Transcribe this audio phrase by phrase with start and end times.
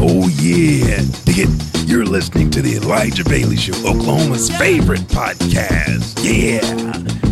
[0.00, 1.02] Oh, yeah.
[1.24, 1.88] Dig it?
[1.88, 6.18] You're listening to the Elijah Bailey Show, Oklahoma's favorite podcast.
[6.22, 6.60] Yeah.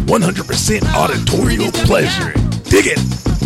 [0.06, 2.32] 100% auditorial pleasure.
[2.70, 3.45] Dig it?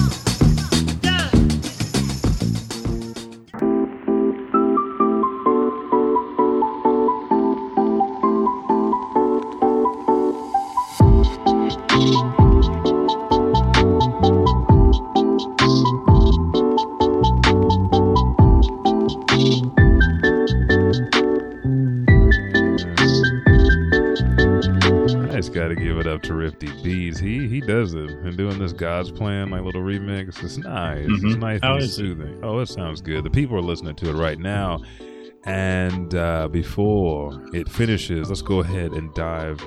[27.71, 30.43] Does it and doing this God's Plan like little remix.
[30.43, 31.07] It's nice.
[31.09, 31.39] It's Mhm.
[31.39, 31.95] nice How and is it?
[31.95, 32.41] soothing.
[32.43, 33.23] Oh, it sounds good.
[33.23, 34.81] The people are listening to it right now.
[35.45, 39.61] And uh, before it finishes, let's go ahead and dive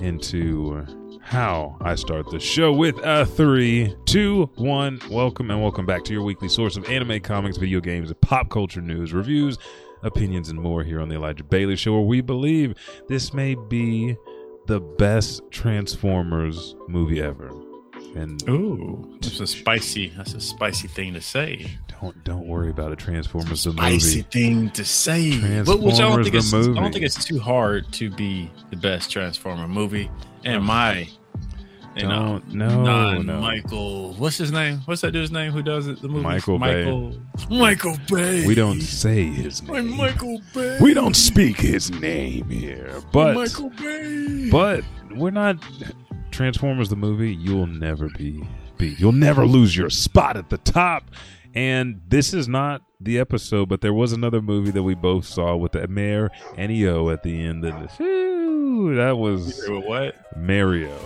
[0.00, 0.84] into
[1.20, 5.00] how I start the show with a three, two, one.
[5.10, 8.50] Welcome and welcome back to your weekly source of anime, comics, video games, and pop
[8.50, 9.58] culture news, reviews,
[10.04, 12.74] opinions, and more here on the Elijah Bailey Show, where we believe
[13.08, 14.16] this may be
[14.68, 17.50] the best Transformers movie ever.
[18.14, 20.12] And Ooh, that's a spicy.
[20.16, 21.70] That's a spicy thing to say.
[22.00, 25.62] don't don't worry about it, Transformers the Spicy thing to say.
[25.62, 26.68] But which I don't Transformers think the it's.
[26.68, 30.10] I don't think it's too hard to be the best Transformer movie.
[30.44, 31.08] And my,
[31.98, 33.40] you know, Don't no non no.
[33.40, 34.14] Michael.
[34.14, 34.80] What's his name?
[34.84, 35.52] What's that dude's name?
[35.52, 36.00] Who does it?
[36.00, 36.22] The movie.
[36.22, 36.84] Michael Bay.
[36.84, 37.20] Michael.
[37.50, 38.46] Michael Bay.
[38.46, 39.96] We don't say his I'm name.
[39.96, 40.78] Michael Bay.
[40.80, 44.48] We don't speak his name here, but Michael Bay.
[44.50, 45.56] but we're not
[46.30, 47.34] Transformers the movie.
[47.34, 48.42] You'll never be
[48.76, 48.98] beat.
[49.00, 51.10] You'll never lose your spot at the top.
[51.54, 55.56] And this is not the episode, but there was another movie that we both saw
[55.56, 57.64] with the Mayor and EO at the end.
[57.64, 60.14] And whew, that was what?
[60.36, 60.96] Mario,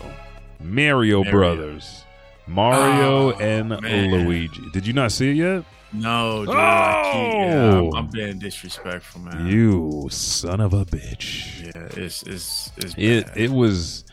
[0.62, 1.30] Mario Mario.
[1.32, 2.04] Brothers,
[2.46, 4.10] Mario Oh, and man.
[4.26, 4.62] Luigi.
[4.72, 5.64] Did you not see it yet?
[5.94, 6.54] No, dude.
[6.56, 7.68] I keep, yeah, oh!
[7.78, 7.90] I'm, Oh!
[7.98, 9.46] I'm being disrespectful, man.
[9.46, 11.62] You son of a bitch!
[11.66, 14.04] Yeah, it's it's it's It it was.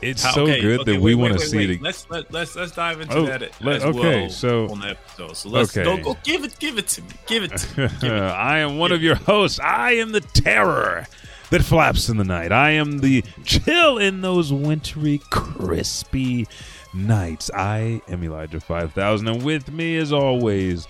[0.00, 1.70] It's How- so okay, good okay, that we want to wait, wait, see wait.
[1.70, 1.82] it.
[1.82, 4.90] Let's let, let's let's dive into Oh, that let- as okay, well so- on the
[4.90, 5.36] episode.
[5.36, 5.82] So let's Okay.
[5.84, 7.08] go go give it give it to me.
[7.26, 7.88] Give it to me.
[8.00, 8.22] Give it.
[8.22, 9.58] I am one of your hosts.
[9.58, 11.04] I am the terror
[11.50, 12.52] that flaps in the night.
[12.52, 16.46] I am the chill in those wintry, crispy
[16.94, 17.50] nights.
[17.54, 20.86] I am Elijah 5000, and with me, as always,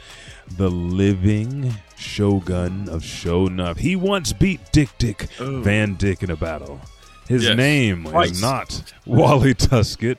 [0.56, 3.78] the living shogun of show enough.
[3.78, 5.62] He once beat Dick Dick Ooh.
[5.62, 6.80] Van Dick in a battle.
[7.28, 7.56] His Yes.
[7.56, 8.30] name Twice.
[8.30, 10.16] is not Wally Tuskett.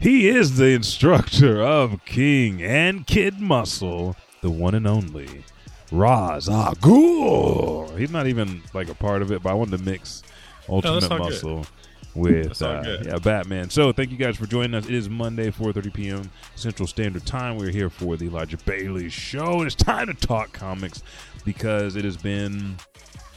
[0.00, 5.44] He is the instructor of King and Kid Muscle, the one and only
[5.90, 7.98] Raz Al Ghul.
[7.98, 10.22] He's not even like a part of it, but I wanted to mix
[10.68, 11.24] Ultimate that's all good.
[11.30, 11.66] Muscle
[12.14, 13.70] with That's uh, yeah, Batman.
[13.70, 14.86] So thank you guys for joining us.
[14.86, 16.30] It is Monday, 4:30 p.m.
[16.56, 17.56] Central Standard Time.
[17.56, 19.62] We're here for the Elijah Bailey Show.
[19.62, 21.02] It's time to talk comics
[21.44, 22.76] because it has been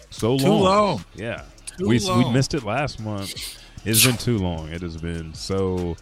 [0.09, 0.61] so Too long.
[0.61, 1.05] long.
[1.15, 1.43] Yeah,
[1.77, 3.59] Too we we missed it last month.
[3.85, 4.69] It's been too long.
[4.69, 5.95] It has been so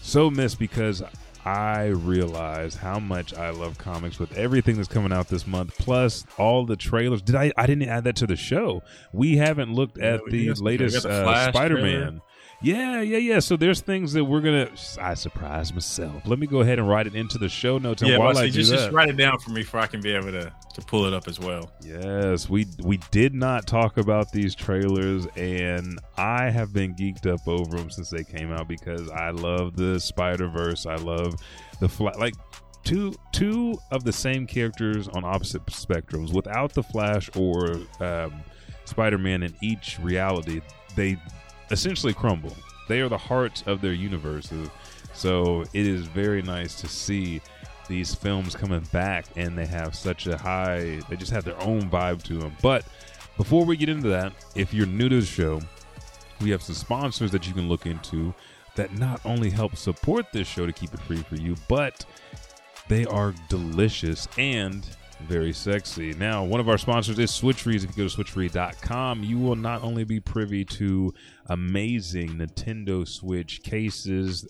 [0.00, 1.02] so missed because
[1.44, 6.24] I realize how much I love comics with everything that's coming out this month, plus
[6.38, 7.20] all the trailers.
[7.20, 7.52] Did I?
[7.56, 8.82] I didn't add that to the show.
[9.12, 12.20] We haven't looked at we the latest uh, Spider-Man.
[12.62, 13.38] Yeah, yeah, yeah.
[13.40, 14.70] So there's things that we're gonna.
[15.00, 16.26] I surprise myself.
[16.26, 18.02] Let me go ahead and write it into the show notes.
[18.02, 20.00] And Yeah, while I just, that, just write it down for me, for I can
[20.00, 21.72] be able to to pull it up as well.
[21.82, 27.46] Yes, we we did not talk about these trailers, and I have been geeked up
[27.48, 30.86] over them since they came out because I love the Spider Verse.
[30.86, 31.34] I love
[31.80, 32.34] the fla- like
[32.84, 36.32] two two of the same characters on opposite spectrums.
[36.32, 38.42] Without the Flash or um,
[38.84, 40.60] Spider Man in each reality,
[40.94, 41.16] they
[41.72, 42.54] essentially crumble.
[42.88, 44.68] They are the heart of their universes.
[45.14, 47.40] So it is very nice to see
[47.88, 51.90] these films coming back and they have such a high they just have their own
[51.90, 52.86] vibe to them but
[53.36, 55.60] before we get into that if you're new to the show
[56.40, 58.32] we have some sponsors that you can look into
[58.76, 62.06] that not only help support this show to keep it free for you but
[62.88, 64.86] they are delicious and
[65.22, 66.12] very sexy.
[66.14, 67.84] Now, one of our sponsors is Switcheries.
[67.84, 71.12] If you go to switchery.com, you will not only be privy to
[71.46, 74.46] amazing Nintendo Switch cases,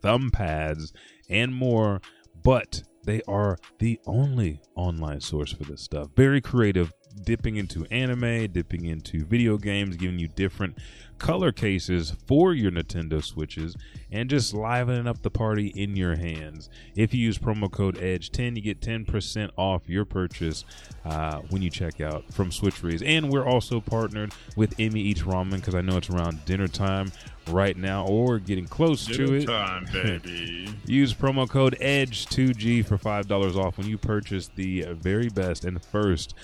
[0.00, 0.92] thumb pads,
[1.28, 2.00] and more,
[2.42, 6.08] but they are the only online source for this stuff.
[6.16, 6.92] Very creative,
[7.24, 10.78] dipping into anime, dipping into video games, giving you different
[11.22, 13.76] color cases for your Nintendo Switches,
[14.10, 16.68] and just livening up the party in your hands.
[16.96, 20.64] If you use promo code EDGE10, you get 10% off your purchase
[21.04, 23.02] uh, when you check out from Switcheries.
[23.06, 27.12] And we're also partnered with Immi Eats Ramen because I know it's around dinner time
[27.48, 29.46] right now or getting close to it.
[29.46, 30.68] time, baby.
[30.86, 36.34] Use promo code EDGE2G for $5 off when you purchase the very best and first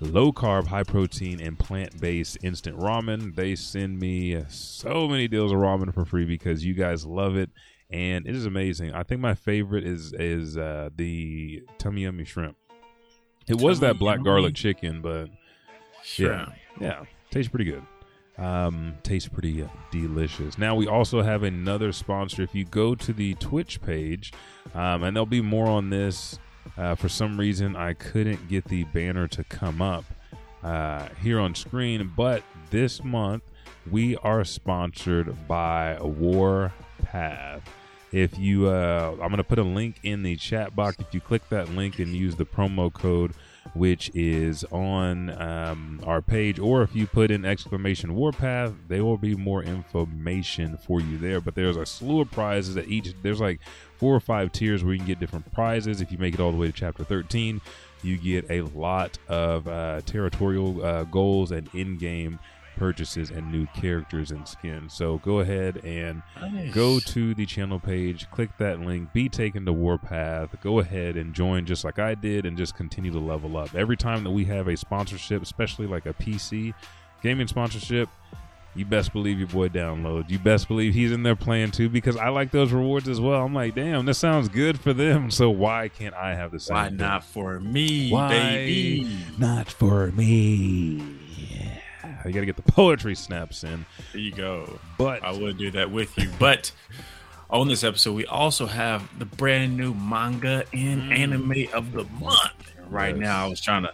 [0.00, 3.34] low carb, high protein, and plant based instant ramen.
[3.34, 7.50] They send me so many deals of ramen for free because you guys love it.
[7.90, 8.92] And it is amazing.
[8.92, 12.56] I think my favorite is is uh, the tummy yummy shrimp.
[13.46, 14.24] It was Tummy that black yummy?
[14.24, 15.28] garlic chicken, but
[16.02, 16.52] Shrimp.
[16.80, 17.82] yeah, tastes pretty good.
[18.36, 20.58] Um, tastes pretty uh, delicious.
[20.58, 22.42] Now we also have another sponsor.
[22.42, 24.32] If you go to the Twitch page,
[24.74, 26.38] um, and there'll be more on this.
[26.76, 30.04] Uh, for some reason, I couldn't get the banner to come up
[30.62, 33.42] uh, here on screen, but this month
[33.90, 37.62] we are sponsored by Warpath.
[38.12, 40.96] If you, uh, I'm going to put a link in the chat box.
[41.00, 43.32] If you click that link and use the promo code,
[43.72, 49.16] which is on um, our page, or if you put in exclamation Warpath, there will
[49.16, 51.40] be more information for you there.
[51.40, 53.14] But there's a slew of prizes at each.
[53.22, 53.60] There's like
[53.96, 56.00] four or five tiers where you can get different prizes.
[56.00, 57.60] If you make it all the way to chapter 13,
[58.02, 62.38] you get a lot of uh, territorial uh, goals and in-game
[62.76, 64.92] purchases and new characters and skins.
[64.94, 66.72] So go ahead and Nice.
[66.74, 70.60] go to the channel page, click that link, be taken to Warpath.
[70.62, 73.74] Go ahead and join just like I did and just continue to level up.
[73.74, 76.74] Every time that we have a sponsorship, especially like a PC
[77.22, 78.08] gaming sponsorship,
[78.76, 80.28] you best believe your boy downloads.
[80.30, 83.44] You best believe he's in there playing too because I like those rewards as well.
[83.44, 85.30] I'm like, damn, this sounds good for them.
[85.34, 86.74] So why can't I have the same?
[86.74, 86.96] Why thing?
[86.96, 89.16] not for me, Why baby?
[89.38, 91.02] not for me?
[92.24, 93.84] You got to get the poetry snaps in.
[94.12, 94.78] There you go.
[94.98, 96.30] But I would do that with you.
[96.38, 96.70] But
[97.50, 102.72] on this episode, we also have the brand new manga and anime of the month.
[102.88, 103.18] Right Mm.
[103.20, 103.24] Yes.
[103.26, 103.92] now, I was trying to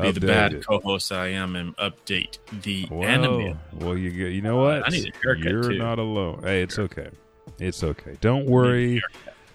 [0.00, 3.58] be the bad co-host I am and update the anime.
[3.74, 4.86] well, you you know what?
[4.86, 5.78] I need a haircut, You're too.
[5.78, 6.40] not alone.
[6.42, 7.10] Hey, it's okay.
[7.58, 8.16] It's okay.
[8.22, 9.02] Don't worry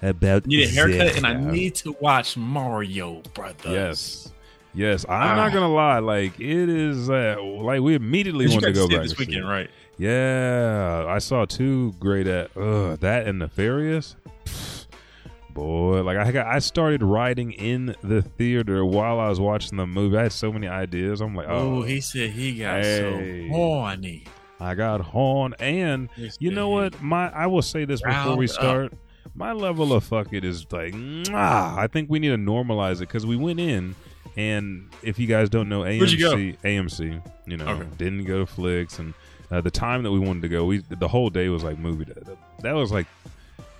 [0.03, 3.65] about Need a haircut, and I need to watch Mario Brothers.
[3.71, 4.33] Yes.
[4.77, 5.35] Yes, I'm Ah.
[5.35, 5.97] not gonna lie.
[5.99, 9.17] Like it is, uh, like we immediately Did you wanted get to go back this
[9.17, 9.69] weekend, right?
[9.97, 14.15] Yeah, I saw two great at uh, that and Nefarious.
[14.45, 14.85] Pfft,
[15.55, 19.87] Boy, like I got, I started writing in the theater while I was watching the
[19.87, 20.15] movie.
[20.15, 21.19] I had so many ideas.
[21.21, 23.47] I'm like, Oh, oh, he said he got Hey.
[23.49, 24.25] so horny.
[24.59, 25.55] I got horn.
[25.59, 26.09] And
[26.39, 27.01] you know what?
[27.01, 28.55] My I will say this before we Riled up.
[28.55, 28.93] start.
[29.35, 31.77] My level of fuck it is like, mwah.
[31.77, 33.95] I think we need to normalize it because we went in,
[34.35, 36.27] and if you guys don't know, Where'd you?
[36.29, 37.87] AMC, AMC, you know, Okay.
[37.97, 39.13] didn't go to flicks, and
[39.51, 42.05] uh, the time that we wanted to go, we the whole day was like movie
[42.05, 42.13] day.
[42.61, 43.07] That was like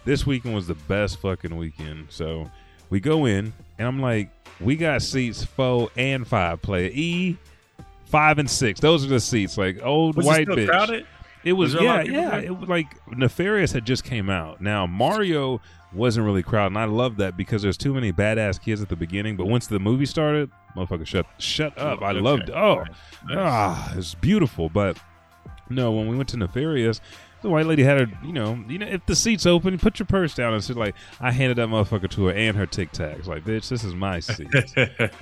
[0.06, 2.08] this weekend was the best fucking weekend.
[2.10, 2.50] So
[2.90, 4.30] we go in, and I'm like,
[4.62, 7.38] we got seats four and five player E.
[8.06, 9.58] Five and six; those are the seats.
[9.58, 10.68] Like old Was it white bitch.
[10.70, 11.06] crowded?
[11.44, 12.38] It was, Was there a lot yeah, yeah.
[12.40, 14.62] It was like Nefarious had just came out.
[14.62, 15.60] Now Mario
[15.94, 18.96] wasn't really crowded, and I love that because there's too many badass kids at the
[18.96, 19.38] beginning.
[19.38, 22.02] But once the movie started, motherfucker, shut shut up.
[22.02, 22.20] I Okay.
[22.20, 22.50] loved.
[22.52, 22.84] Oh,
[23.28, 23.38] Nice.
[23.38, 24.70] ah, it's beautiful.
[24.70, 24.98] But
[25.70, 27.00] no, when we went to Nefarious,
[27.42, 28.18] the white lady had her.
[28.26, 30.54] You know, you know, if the seat's open, put your purse down.
[30.54, 33.28] And she's like, I handed that motherfucker to her and her Tic Tacs.
[33.28, 34.48] Like, bitch, this is my seat.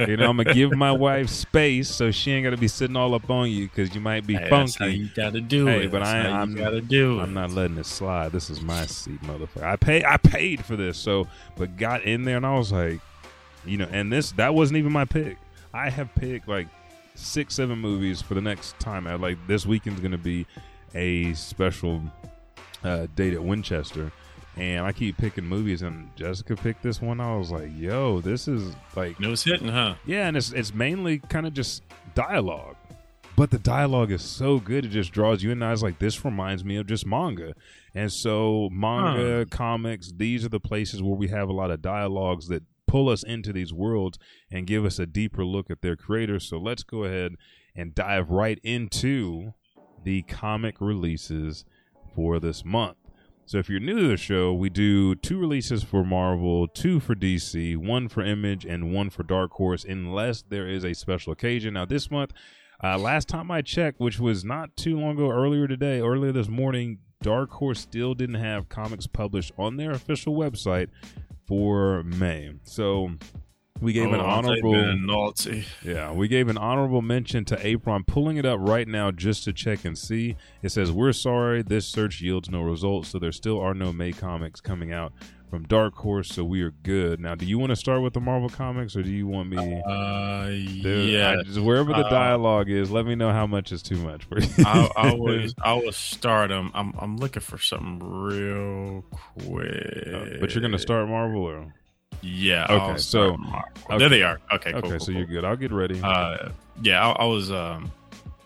[0.07, 3.13] you know, I'm gonna give my wife space so she ain't gotta be sitting all
[3.13, 4.91] up on you because you might be Hey, funky.
[4.95, 5.91] You gotta do Hey, it.
[5.91, 7.23] but That's I- I'm- gotta do it.
[7.23, 8.31] I'm not letting it slide.
[8.31, 9.63] This is my seat, motherfucker.
[9.63, 11.27] I pay I paid for this, so
[11.57, 12.99] but got in there and I was like,
[13.65, 15.37] you know, and this that wasn't even my pick.
[15.73, 16.67] I have picked like
[17.15, 19.07] six, seven movies for the next time.
[19.07, 20.45] I like this weekend's gonna be
[20.95, 22.01] a special
[22.83, 24.11] uh, date at Winchester.
[24.57, 27.19] And I keep picking movies, and Jessica picked this one.
[27.19, 29.95] I was like, "Yo, this is like It was hitting, huh?
[30.05, 31.83] yeah, and it's it's mainly kind of just
[32.13, 32.77] dialogue,
[33.35, 35.57] but the dialogue is so good it just draws you in.
[35.57, 37.53] And I was like, this reminds me of just manga,
[37.93, 42.47] and so manga, comics, these are the places where we have a lot of dialogues
[42.47, 44.17] that pull us into these worlds
[44.49, 46.47] and give us a deeper look at their creators.
[46.47, 47.33] So let's go ahead
[47.75, 49.53] and dive right into
[50.05, 51.65] the comic releases
[52.15, 52.95] for this month.
[53.47, 57.13] So if you're new to the show, we do two releases for Marvel, two for
[57.13, 61.73] DC, one for Image, and one for Dark Horse, unless there is a special occasion.
[61.73, 62.31] Now this month,
[62.83, 66.47] uh, last time I checked, which was not too long ago, earlier today, earlier this
[66.47, 70.89] morning, Dark Horse still didn't have comics published on their official website
[71.47, 72.53] for May.
[72.63, 73.11] So
[73.81, 75.65] We gave an Oh, honorable naughty.
[75.83, 77.79] Yeah, we gave an honorable mention to.
[77.87, 80.37] I'm pulling it up right now just to check and see.
[80.63, 84.13] It says, We're sorry, this search yields no results, so there still are no May
[84.13, 85.11] comics coming out
[85.49, 87.19] from Dark Horse, so we are good.
[87.19, 89.81] Now, do you want to start with the Marvel comics, or do you want me?
[89.85, 91.31] Uh, Dude, yeah.
[91.39, 94.23] I just- wherever the Uh, dialogue is, let me know how much is too much
[94.23, 94.47] for you.
[94.65, 95.47] I, I will.
[95.61, 96.71] I will start them.
[96.73, 96.93] I'm.
[96.97, 100.39] I'm looking for something real quick.
[100.39, 101.73] but you're going to start Marvel, or?
[102.21, 102.65] Yeah.
[102.69, 103.37] Okay, so-
[103.89, 103.97] okay.
[103.97, 104.39] there they are.
[104.53, 104.71] Okay.
[104.71, 105.15] Cool, Okay, cool, so cool.
[105.15, 105.45] you're good.
[105.45, 105.99] I'll get ready.
[106.01, 106.49] Uh,
[106.81, 107.05] yeah.
[107.07, 107.51] I, I was.
[107.51, 107.91] Um.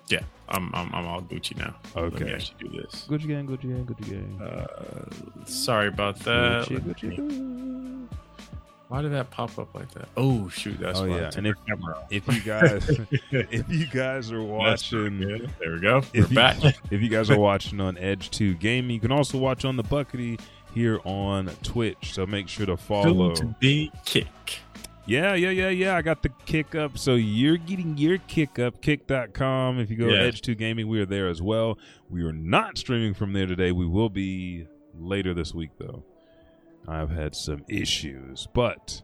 [0.09, 0.19] Yeah.
[0.49, 0.73] I'm.
[0.73, 0.93] I'm.
[0.93, 1.75] I'm all Gucci now.
[1.95, 2.15] Okay.
[2.17, 3.05] Let me actually do this.
[3.09, 4.41] Gucci gang, Gucci gang, Gucci gang.
[4.41, 6.67] Uh, sorry about that.
[6.67, 8.07] Gucci, Gucci.
[8.87, 10.07] Why did that pop up like that?
[10.17, 10.79] Oh shoot!
[10.79, 12.07] That's Oh, why yeah, and if- camera.
[12.09, 12.89] If you guys,
[13.31, 15.19] if you guys are watching.
[15.19, 15.99] There we go.
[16.11, 16.57] We're if you, back.
[16.89, 19.83] if you guys are watching on Edge 2 Gaming, you can also watch on the
[19.83, 20.39] Buckity
[20.73, 22.13] here on Twitch.
[22.13, 23.35] So make sure to follow.
[23.35, 24.27] To be kick.
[25.05, 25.95] Yeah, yeah, yeah, yeah.
[25.95, 26.97] I got the kick up.
[26.97, 29.79] So you're getting your kick up, kick.com.
[29.79, 31.79] If you go to Edge 2 Gaming, we are there as well.
[32.09, 33.71] We are not streaming from there today.
[33.71, 36.03] We will be later this week, though.
[36.87, 39.01] I've had some issues, but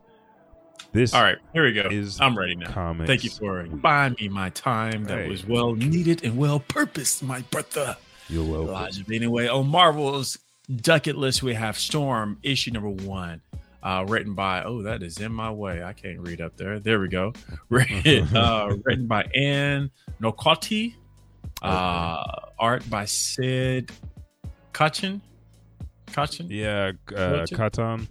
[0.92, 1.90] this All right, here we go.
[1.92, 2.72] is I'm ready now.
[2.72, 3.82] comics Thank you for week.
[3.82, 5.04] buying me my time.
[5.06, 7.98] That was well needed and well purposed, my brother.
[8.30, 8.70] You're welcome.
[8.70, 9.04] Elijah.
[9.12, 10.38] Anyway, on Marvel's
[10.74, 13.42] Ducket list, we have Storm, issue number one,
[13.84, 15.84] uh, written by, oh, that is in my way.
[15.84, 16.80] I can't read up there.
[16.80, 17.34] There we go.
[17.70, 20.96] Written, uh, written by Ann Nocenti,
[21.62, 22.24] uh,
[22.58, 23.92] art by Sid
[24.74, 25.22] Kachin.
[26.08, 26.48] Kachin?
[26.50, 27.46] Yeah, uh?
[27.46, 28.08] Katan.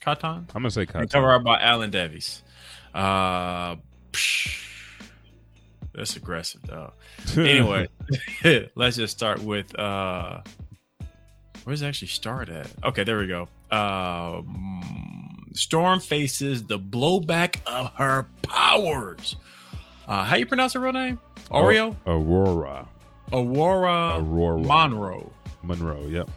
[0.00, 0.26] Katan?
[0.26, 2.42] I'm gonna say And cover art by Alan Davis.
[2.92, 3.76] Uh,
[4.12, 4.64] psh,
[5.94, 6.92] that's aggressive, though.
[7.36, 7.88] Anyway,
[8.74, 10.40] let's just start with uh,
[11.64, 12.68] where does it actually start at?
[12.84, 13.48] Okay, there we go.
[13.72, 19.36] Mm, Storm faces the blowback of her powers.
[20.06, 21.18] Uh, how you pronounce her real name?
[21.50, 21.96] Oreo?
[22.06, 22.86] Aurora.
[23.32, 24.60] Aurora, Aurora.
[24.60, 25.32] Munroe.
[25.62, 26.06] Munroe.
[26.06, 26.30] Yep.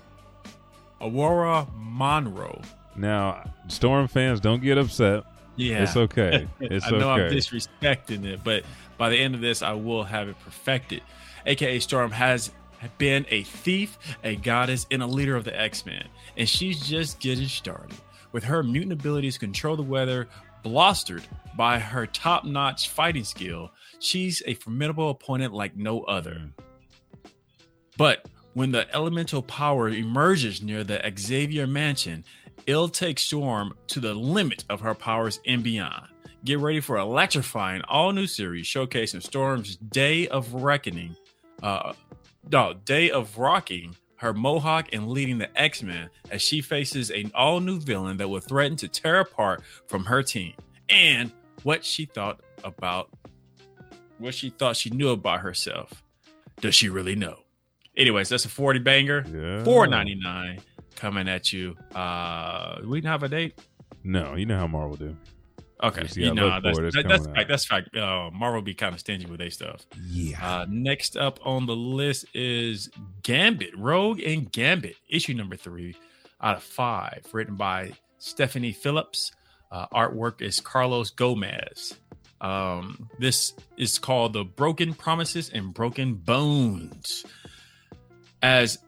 [1.02, 2.62] Aurora Munroe.
[2.96, 5.24] Now, Storm fans, don't get upset.
[5.56, 5.84] Yeah.
[5.84, 6.48] It's okay.
[6.60, 8.64] It's I know I'm disrespecting it, but
[8.98, 11.02] by the end of this, I will have it perfected.
[11.46, 12.52] AKA Storm has
[12.98, 17.20] been a thief, a goddess, and a leader of the X Men, and she's just
[17.20, 17.98] getting started.
[18.32, 20.28] With her mutant abilities control the weather,
[20.64, 21.24] blustered
[21.56, 26.42] by her top notch fighting skill, she's a formidable opponent like no other.
[27.98, 32.24] But when the elemental power emerges near the Xavier Mansion,
[32.66, 36.08] it'll take Storm to the limit of her powers and beyond.
[36.44, 41.16] Get ready for electrifying all new series showcasing Storm's day of reckoning,
[41.64, 41.94] uh,
[42.52, 47.32] no, day of rocking her mohawk and leading the X Men as she faces an
[47.36, 50.54] all new villain that will threaten to tear apart from her team
[50.90, 51.32] and
[51.64, 53.10] what she thought about
[54.18, 56.04] what she thought she knew about herself.
[56.62, 57.38] Does she really know?
[57.96, 59.24] Anyways, that's a 40 banger.
[59.32, 59.64] Yeah.
[59.64, 60.60] Four ninety nine
[60.96, 61.76] coming at you.
[61.94, 63.60] Uh we didn't have a date.
[64.04, 65.16] No, you know how Marvel do.
[65.84, 66.96] Okay, you yeah, know look that's.
[66.96, 67.38] That, that's fact.
[67.38, 67.48] out.
[67.48, 67.96] That's fact.
[67.96, 69.86] Uh, Marvel be kind of stingy with their stuff.
[70.08, 70.38] Yeah.
[70.42, 72.90] Uh, next up on the list is
[73.22, 75.96] Gambit, Rogue and Gambit, issue number three
[76.42, 79.32] out of five, written by Stephanie Phillips.
[79.72, 81.96] Uh, artwork is Carlos Gomez.
[82.42, 87.26] Um, this is called The Broken Promises and Broken Bones.
[88.42, 88.80] As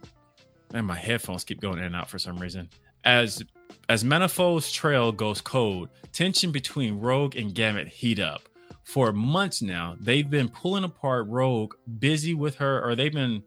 [0.73, 2.69] and my headphones keep going in and out for some reason.
[3.03, 3.43] As
[3.89, 8.43] as Manifold's trail goes cold, tension between Rogue and Gambit heat up.
[8.83, 13.43] For months now, they've been pulling apart Rogue, busy with her, or they've been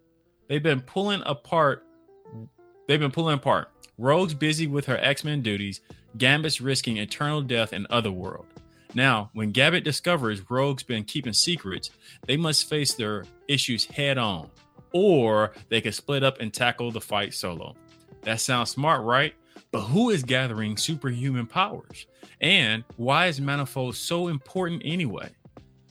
[0.48, 1.84] they've been pulling apart.
[2.86, 3.70] They've been pulling apart.
[3.98, 5.80] Rogue's busy with her X-Men duties.
[6.18, 8.46] Gambit's risking eternal death in Otherworld.
[8.94, 11.90] Now, when Gambit discovers Rogue's been keeping secrets,
[12.26, 14.50] they must face their issues head on,
[14.92, 17.74] or they can split up and tackle the fight solo.
[18.22, 19.34] That sounds smart, right?
[19.70, 22.06] But who is gathering superhuman powers?
[22.40, 25.30] And why is Manifold so important anyway?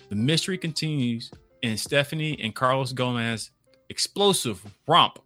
[0.10, 3.52] The mystery continues in Stephanie and Carlos Gomez
[3.90, 5.20] explosive romp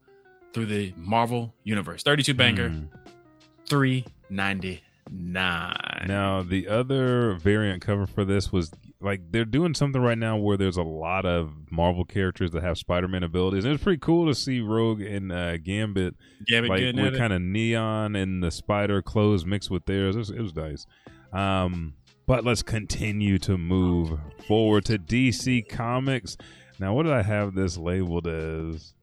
[0.53, 2.03] through the Marvel universe.
[2.03, 2.87] 32 banger, Mm.
[5.09, 6.07] 399.
[6.07, 8.71] Now, the other variant cover for this was
[9.01, 12.77] like they're doing something right now where there's a lot of Marvel characters that have
[12.77, 13.65] Spider-Man abilities.
[13.65, 16.15] And it's pretty cool to see Rogue and uh, Gambit
[16.47, 20.15] Gambit like with kind of neon and the spider clothes mixed with theirs.
[20.15, 20.85] It was, it was nice.
[21.33, 21.93] Um,
[22.25, 26.37] but let's continue to move forward to DC Comics.
[26.79, 28.93] Now, what did I have this labeled as?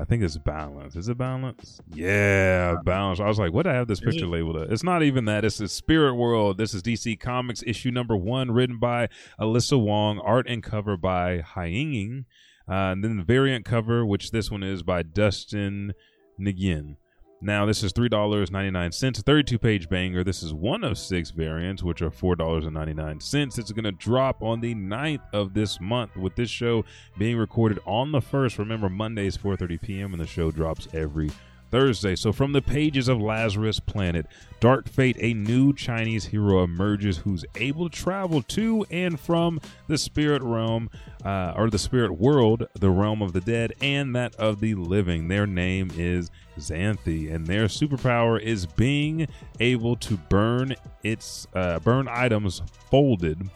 [0.00, 0.94] I think it's balance.
[0.94, 1.80] Is it balance?
[1.92, 3.18] Yeah, balance.
[3.18, 4.56] I was like, what do I have this picture labeled?
[4.56, 4.70] At?
[4.70, 5.44] It's not even that.
[5.44, 6.56] It's the Spirit World.
[6.56, 9.08] This is DC Comics issue number one, written by
[9.40, 12.26] Alyssa Wong, art and cover by Haining.
[12.68, 15.94] Uh, and then the variant cover, which this one is by Dustin
[16.38, 16.96] Nguyen.
[17.40, 20.24] Now, this is $3.99, a 32 page banger.
[20.24, 23.58] This is one of six variants, which are $4.99.
[23.58, 26.84] It's going to drop on the 9th of this month, with this show
[27.16, 28.58] being recorded on the 1st.
[28.58, 31.30] Remember, Mondays, 4.30 p.m., and the show drops every
[31.70, 32.16] Thursday.
[32.16, 34.26] So, from the pages of Lazarus Planet,
[34.60, 39.98] Dark Fate, a new Chinese hero emerges who's able to travel to and from the
[39.98, 40.90] spirit realm,
[41.24, 45.28] uh, or the spirit world, the realm of the dead, and that of the living.
[45.28, 49.28] Their name is Xanthe, and their superpower is being
[49.60, 53.48] able to burn its uh, burn items folded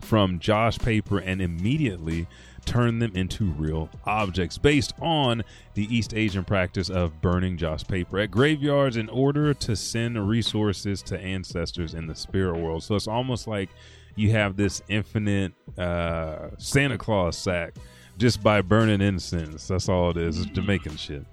[0.00, 2.26] from Joss paper and immediately
[2.66, 5.42] turn them into real objects based on
[5.74, 11.00] the East Asian practice of burning Joss paper at graveyards in order to send resources
[11.04, 12.82] to ancestors in the spirit world.
[12.82, 13.70] So it's almost like
[14.16, 17.74] you have this infinite uh, Santa Claus sack
[18.18, 19.68] just by burning incense.
[19.68, 20.40] That's all it is.
[20.40, 21.24] It's Jamaican shit.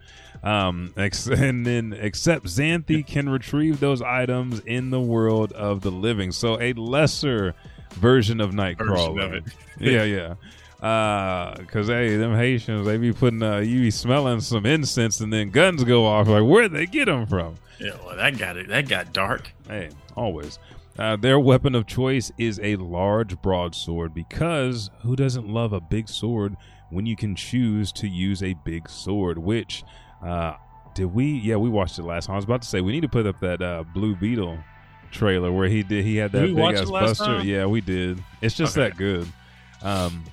[0.44, 6.32] Um, and then except Xanthe can retrieve those items in the world of the living.
[6.32, 7.56] So a lesser
[7.94, 9.16] version of Nightcrawler.
[9.16, 10.36] Version of yeah, yeah.
[10.84, 15.32] Uh, cause hey, them Haitians, they be putting, uh, you be smelling some incense and
[15.32, 16.28] then guns go off.
[16.28, 17.56] Like, where'd they get them from?
[17.80, 18.68] Yeah, well, that got it.
[18.68, 19.54] That got dark.
[19.68, 20.60] Hey, always.
[21.00, 26.10] Uh, their weapon of choice is a large broadsword because who doesn't love a big
[26.10, 26.56] sword
[26.90, 29.38] when you can choose to use a big sword?
[29.38, 29.84] Which,
[30.22, 30.56] uh,
[30.96, 31.25] did we?
[31.25, 32.34] Yeah, we watched it last time.
[32.34, 34.60] I was about to say we need to put up that uh, Blue Beetle
[35.12, 36.04] trailer where he did.
[36.04, 37.24] He had that Did big ass buster.
[37.24, 37.48] time?
[37.48, 38.22] Yeah, we did.
[38.42, 38.90] It's just Okay.
[38.90, 39.28] that good.
[39.82, 40.25] Um,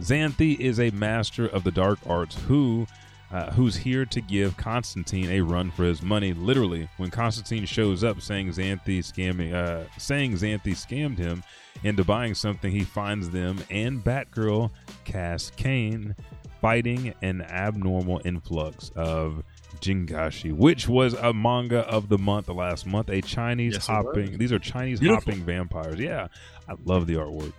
[0.00, 2.86] Xanthe is a master of the dark arts who
[3.32, 6.32] uh, who's here to give Constantine a run for his money.
[6.32, 11.44] Literally, when Constantine shows up saying Xanthe scamming, uh, saying Xanthe scammed him
[11.84, 14.70] into buying something, he finds them and Batgirl,
[15.04, 16.16] Cass Cain,
[16.60, 19.44] fighting an abnormal influx of
[19.80, 23.08] Jiangshi, which was a manga of the month last month.
[23.10, 24.38] A Chinese Yes, hopping.
[24.38, 25.32] These are Chinese Beautiful.
[25.32, 26.00] hopping vampires.
[26.00, 26.26] Yeah,
[26.68, 27.52] I love the artwork.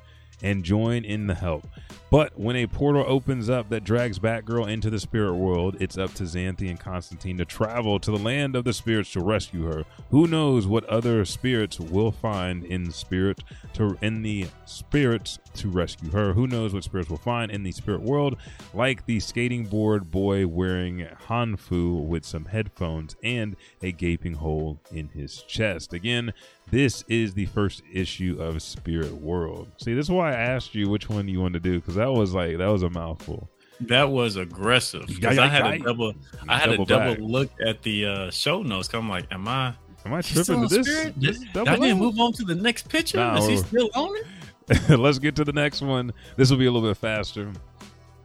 [0.43, 1.67] And join in the help.
[2.11, 6.13] But when a portal opens up that drags Batgirl into the spirit world, it's up
[6.15, 9.85] to Xanthe and Constantine to travel to the land of the spirits to rescue her.
[10.09, 13.39] Who knows what other spirits will find in spirit
[13.75, 16.33] to in the spirits to rescue her?
[16.33, 18.35] Who knows what spirits will find in the spirit world,
[18.73, 25.07] like the skating board boy wearing Hanfu with some headphones and a gaping hole in
[25.07, 25.93] his chest.
[25.93, 26.33] Again,
[26.71, 29.67] this is the first issue of Spirit World.
[29.77, 32.11] See, this is why I asked you which one you wanted to do because that
[32.11, 33.49] was like that was a mouthful.
[33.81, 35.07] That was aggressive.
[35.07, 36.13] 'cause Yeah, yeah, I had a double.
[36.47, 37.19] I had Double a double back.
[37.21, 38.89] look at the uh, show notes.
[38.93, 39.73] I'm like, am I?
[40.05, 40.87] Am I tripping to this?
[40.87, 41.13] Spirit?
[41.19, 43.17] this I didn't move on to the next picture.
[43.17, 44.89] Nah, Is he still on it?
[44.99, 46.11] Let's get to the next one.
[46.37, 47.51] This will be a little bit faster.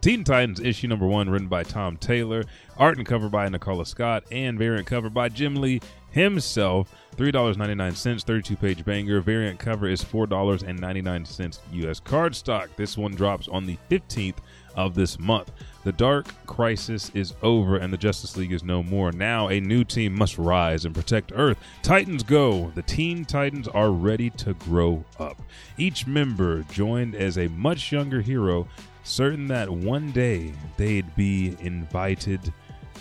[0.07, 2.45] Teen Titans issue number one, written by Tom Taylor,
[2.77, 5.81] art and cover by Nicola Scott, and variant cover by Jim Lee
[6.13, 6.95] himself.
[7.17, 9.21] Three dollars ninety nine cents, thirty two page banger.
[9.21, 11.99] Variant cover is four dollars and ninety nine cents U.S.
[11.99, 12.71] card stock.
[12.77, 14.41] This one drops on the fifteenth
[14.77, 15.51] of this month.
[15.83, 19.11] The Dark Crisis is over and the Justice League is no more.
[19.11, 21.59] Now a new team must rise and protect Earth.
[21.83, 22.71] Titans go.
[22.77, 25.43] The Teen Titans are ready to grow up.
[25.79, 28.69] Each member joined as a much younger hero,
[29.07, 32.53] certain that one day they'd be invited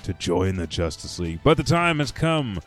[0.04, 1.40] to join the Justice League.
[1.44, 2.60] But the time has come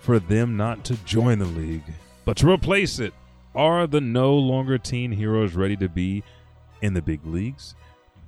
[0.00, 1.92] for them not to join the league,
[2.24, 3.12] but to replace it.
[3.54, 6.22] Are the no longer teen heroes ready to be
[6.82, 7.74] in the big leagues?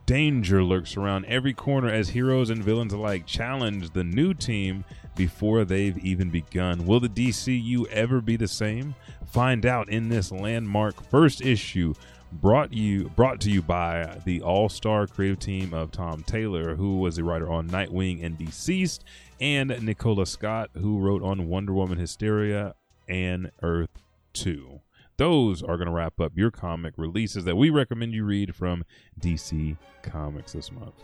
[0.07, 5.67] Danger lurks around every corner as heroes and villains alike challenge the new team before
[5.67, 6.87] they've even begun.
[6.87, 8.95] Will the DCU ever be the same?
[9.27, 11.93] Find out in this landmark first issue
[12.33, 17.17] brought you brought to you by the all-star creative team of Tom Taylor, who was
[17.17, 19.01] the writer on Nightwing and DCeased,
[19.41, 22.75] and Nicola Scott, who wrote on Wonder Woman Historia
[23.09, 24.03] and Earth
[24.35, 24.81] 2.
[25.17, 28.85] Those are going to wrap up your comic releases that we recommend you read from
[29.21, 30.95] DC Comics this month.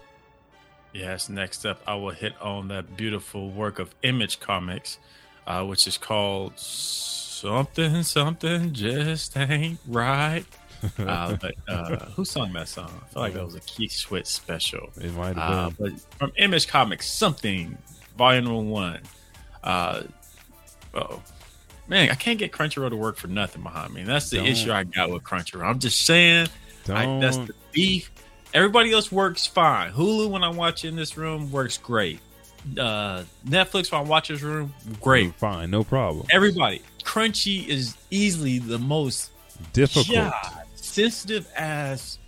[0.92, 1.28] Yes.
[1.28, 4.98] Next up, I will hit on that beautiful work of Image Comics,
[5.46, 10.46] uh, which is called something something just ain't right.
[10.98, 12.90] Uh, but uh, who sung that song?
[13.02, 14.90] I feel like that was a Keith Sweat special.
[15.00, 15.92] It might Uh, have been.
[15.94, 17.76] but from Image Comics, something
[18.16, 19.00] volume one.
[19.62, 20.02] Uh,
[20.94, 21.22] oh
[21.88, 24.02] man, I can't get Crunchyroll to work for nothing behind me.
[24.02, 24.46] And That's the Don't.
[24.46, 25.64] issue I got with Crunchyroll.
[25.64, 26.48] I'm just saying,
[26.88, 28.10] I, that's the beef.
[28.52, 29.92] Everybody else works fine.
[29.92, 32.20] Hulu, when I watch in this room, works great.
[32.78, 35.34] Uh, Netflix, when I watch this room, great.
[35.34, 36.26] Fine, no problem.
[36.30, 39.30] Everybody, Crunchy is easily the most
[39.72, 40.32] Difficult.
[40.32, 40.63] God,
[40.94, 42.18] sensitive ass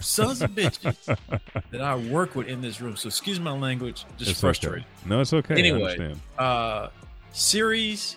[0.00, 0.96] sons of bitches
[1.70, 2.96] that I work with in this room.
[2.96, 4.80] So excuse my language, just It's frustrated.
[5.00, 5.08] okay.
[5.08, 5.54] No, it's okay.
[5.58, 6.14] Anyway.
[6.38, 6.88] Uh,
[7.32, 8.16] series,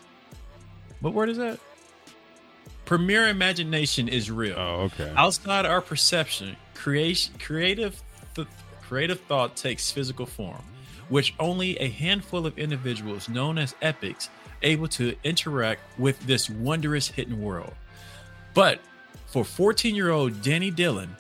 [1.02, 1.60] what word is that?
[2.86, 4.56] Premier imagination is real.
[4.58, 5.12] Oh, okay.
[5.16, 8.02] Outside our perception, creation, creative,
[8.36, 8.48] th-
[8.82, 10.64] creative thought takes physical form,
[11.10, 14.30] which only a handful of individuals, known as epics,
[14.64, 17.74] able to interact with this wondrous hidden world.
[18.56, 18.80] But
[19.28, 21.16] for 14-year-old Danny Dillon,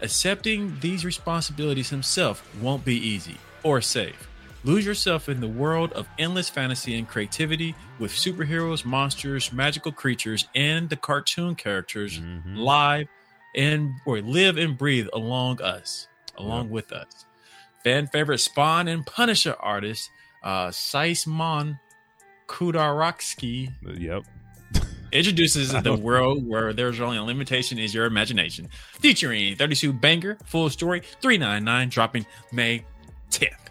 [0.00, 4.28] accepting these responsibilities himself won't be easy or safe.
[4.64, 10.46] Lose yourself in the world of endless fantasy and creativity with superheroes, monsters, magical creatures,
[10.54, 12.56] and the cartoon characters Mhm.
[12.58, 13.06] live
[13.56, 16.06] and or live and breathe along us,
[16.38, 16.70] along Yep.
[16.70, 17.26] with us.
[17.84, 20.08] Fan favorite Spawn and Punisher artist
[20.44, 21.78] uh Saisman
[22.48, 24.24] Kudaroksky Yep.
[25.12, 28.68] Introduces the world where there's only a limitation is your imagination.
[29.00, 32.84] Featuring 32 banger, full story, 399, dropping May
[33.30, 33.62] 10th.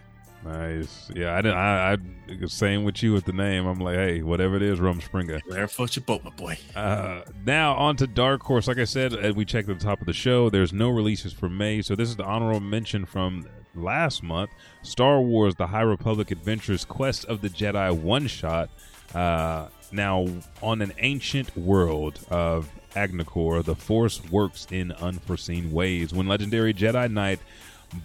[0.44, 1.12] Nice.
[1.14, 1.58] Yeah, I didn't.
[1.58, 3.68] I, I same with you with the name.
[3.68, 5.40] I'm like, hey, whatever it is, Rum Springer.
[5.46, 6.58] Where floats your boat, my boy?
[6.76, 8.68] Uh, now on to Dark Horse.
[8.68, 11.32] Like I said, as we checked at the top of the show, there's no releases
[11.32, 14.50] for May, so this is the honorable mention from last month:
[14.82, 18.72] Star Wars: The High Republic Adventures: Quest of the Jedi one shot.
[19.14, 20.28] Uh, now
[20.62, 26.14] on an ancient world of Agnicor, the Force works in unforeseen ways.
[26.14, 27.40] When legendary Jedi Knight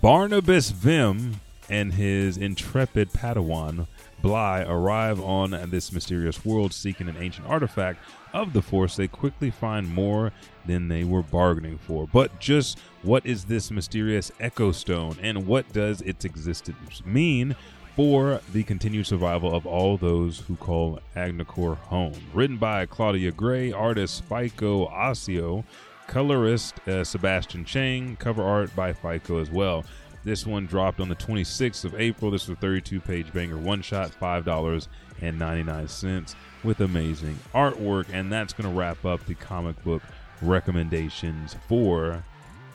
[0.00, 3.86] Barnabas Vim and his intrepid Padawan
[4.22, 8.00] Bly arrive on this mysterious world seeking an ancient artifact
[8.32, 8.96] of the Force.
[8.96, 10.32] They quickly find more
[10.64, 12.08] than they were bargaining for.
[12.12, 17.54] But just what is this mysterious Echo Stone and what does its existence mean
[17.96, 22.12] for the continued survival of all those who call Agnicor home?
[22.34, 25.64] Written by Claudia Gray, artist Fico Ossio,
[26.06, 29.82] colorist uh, Sebastian Cheng, cover art by Fico as well.
[30.24, 32.30] This one dropped on the 26th of April.
[32.30, 38.08] This is a 32 page banger one shot, $5.99 with amazing artwork.
[38.12, 40.02] And that's going to wrap up the comic book
[40.42, 42.22] recommendations for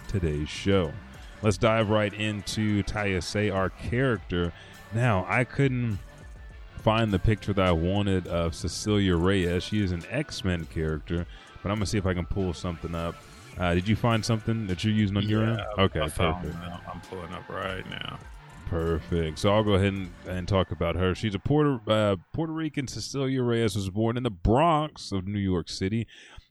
[0.07, 0.91] today's show.
[1.43, 4.53] Let's dive right into Taya Say, our character.
[4.93, 5.99] Now, I couldn't
[6.81, 9.63] find the picture that I wanted of Cecilia Reyes.
[9.63, 11.25] She is an X Men character,
[11.61, 13.15] but I'm going to see if I can pull something up.
[13.57, 15.61] Uh, did you find something that you're using on your end?
[15.77, 16.55] Okay, I perfect.
[16.91, 18.17] I'm pulling up right now.
[18.67, 19.37] Perfect.
[19.37, 21.13] So I'll go ahead and, and talk about her.
[21.13, 22.87] She's a Puerto uh, Puerto Rican.
[22.87, 26.07] Cecilia Reyes was born in the Bronx of New York City.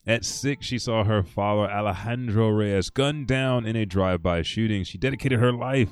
[0.07, 4.85] At six, she saw her father Alejandro Reyes gunned down in a drive-by shooting.
[4.85, 5.91] She dedicated her life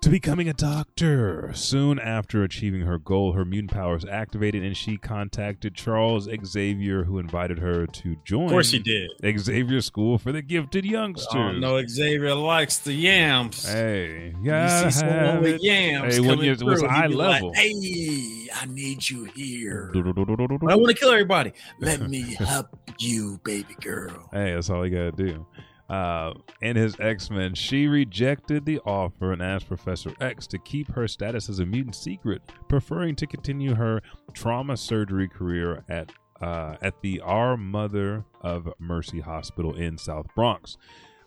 [0.00, 1.50] to becoming a doctor.
[1.54, 7.18] Soon after achieving her goal, her mutant powers activated, and she contacted Charles Xavier, who
[7.18, 8.44] invited her to join.
[8.44, 9.10] Of course, he did.
[9.40, 11.34] Xavier School for the Gifted Youngsters.
[11.34, 13.66] Oh, no, Xavier likes the yams.
[13.66, 17.48] Hey, you yeah, see someone with yams Hey, when coming you- through, high level.
[17.48, 19.90] Like, hey, I need you here.
[19.94, 21.52] I want to kill everybody.
[21.80, 24.28] Let me help you, baby girl.
[24.32, 25.46] Hey, that's all you gotta do.
[25.88, 30.90] Uh, and his X Men, she rejected the offer and asked Professor X to keep
[30.92, 34.02] her status as a mutant secret, preferring to continue her
[34.34, 40.76] trauma surgery career at uh, at the Our Mother of Mercy Hospital in South Bronx.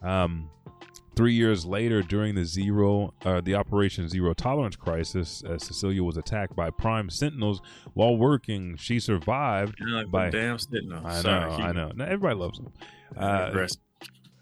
[0.02, 0.50] Um,
[1.16, 6.18] three years later, during the zero, uh, the Operation Zero Tolerance crisis, uh, Cecilia was
[6.18, 7.62] attacked by Prime Sentinels
[7.94, 8.78] while working.
[8.78, 9.76] She survived.
[9.86, 11.92] Like By- damn sitting I know, keep I know.
[11.96, 12.72] Now, everybody loves them.
[13.18, 13.68] Uh,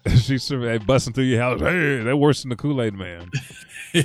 [0.04, 0.22] aggressive.
[0.24, 1.60] she survived busting through your house.
[1.60, 3.30] Hey, they're worse than the Kool Aid Man.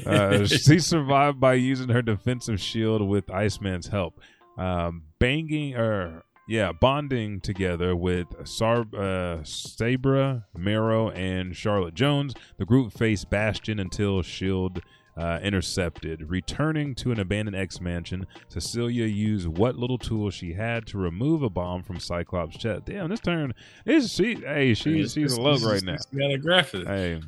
[0.08, 4.20] Uh, she survived by using her defensive shield with Iceman's help,
[4.58, 12.34] um, banging or yeah, bonding together with Sar- uh, Sabra, Marrow, and Charlotte Jones.
[12.58, 14.82] The group faced Bastion until Shield.
[15.18, 16.30] Uh, intercepted.
[16.30, 21.42] Returning to an abandoned X mansion, Cecilia used what little tools she had to remove
[21.42, 22.84] a bomb from Cyclops' chest.
[22.84, 23.54] Damn, this turn
[23.86, 24.36] is she.
[24.36, 25.96] Hey, she, she's a love right now.
[26.12, 26.86] You got a graphic.
[26.86, 27.22] Hey,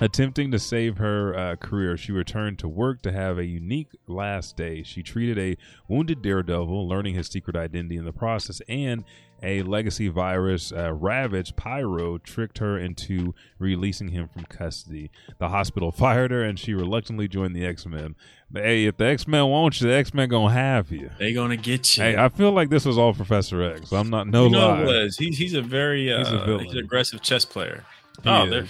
[0.00, 4.56] attempting to save her uh, career, she returned to work to have a unique last
[4.56, 4.82] day.
[4.84, 5.56] She treated a
[5.88, 9.04] wounded daredevil, learning his secret identity in the process, and
[9.42, 15.10] a legacy virus uh, ravaged Pyro tricked her into releasing him from custody.
[15.38, 18.16] The hospital fired her, and she reluctantly joined the X Men.
[18.52, 21.10] Hey, if the X Men want you, the X Men gonna have you.
[21.18, 22.04] They gonna get you.
[22.04, 23.92] Hey, I feel like this was all Professor X.
[23.92, 24.82] I'm not no you know lie.
[24.82, 25.16] it was.
[25.16, 26.66] He's he's a very uh, He's he's, a villain.
[26.70, 27.84] an aggressive chess player.
[28.22, 28.50] He oh, is.
[28.50, 28.68] they're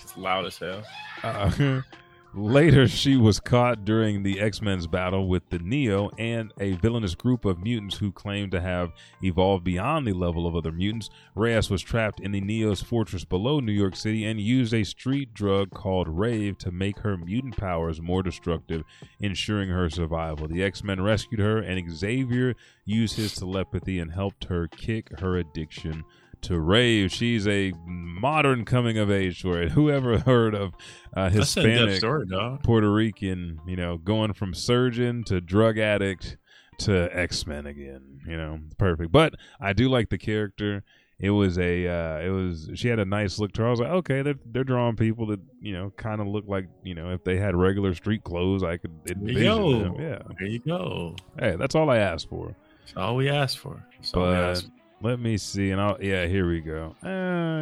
[0.00, 0.82] It's loud as hell.
[1.22, 1.80] Uh,
[2.34, 7.14] later, she was caught during the X Men's battle with the Neo and a villainous
[7.14, 8.92] group of mutants who claimed to have
[9.22, 11.10] evolved beyond the level of other mutants.
[11.34, 15.34] Reyes was trapped in the Neo's fortress below New York City and used a street
[15.34, 18.82] drug called Rave to make her mutant powers more destructive,
[19.20, 20.48] ensuring her survival.
[20.48, 25.36] The X Men rescued her, and Xavier used his telepathy and helped her kick her
[25.36, 26.04] addiction
[26.42, 27.12] to rave.
[27.12, 29.70] She's a modern coming of age story.
[29.72, 30.72] Whoever heard of
[31.16, 32.26] uh, Hispanic story.
[32.62, 36.36] Puerto Rican, you know, going from surgeon to drug addict
[36.78, 39.12] to X Men again, you know, perfect.
[39.12, 40.82] But I do like the character.
[41.20, 42.68] It was a, uh, it was.
[42.74, 43.68] She had a nice look to her.
[43.68, 46.66] I was like, okay, they're they're drawing people that you know kind of look like
[46.82, 49.78] you know if they had regular street clothes, I could There you envision go.
[49.78, 49.94] them.
[50.00, 51.14] Yeah, There you go.
[51.38, 52.56] hey, that's all I asked for.
[52.80, 53.86] That's all we asked for.
[53.98, 54.72] That's But asked for.
[55.02, 56.94] Let me see, and I'll yeah, here we go.
[57.04, 57.08] Uh,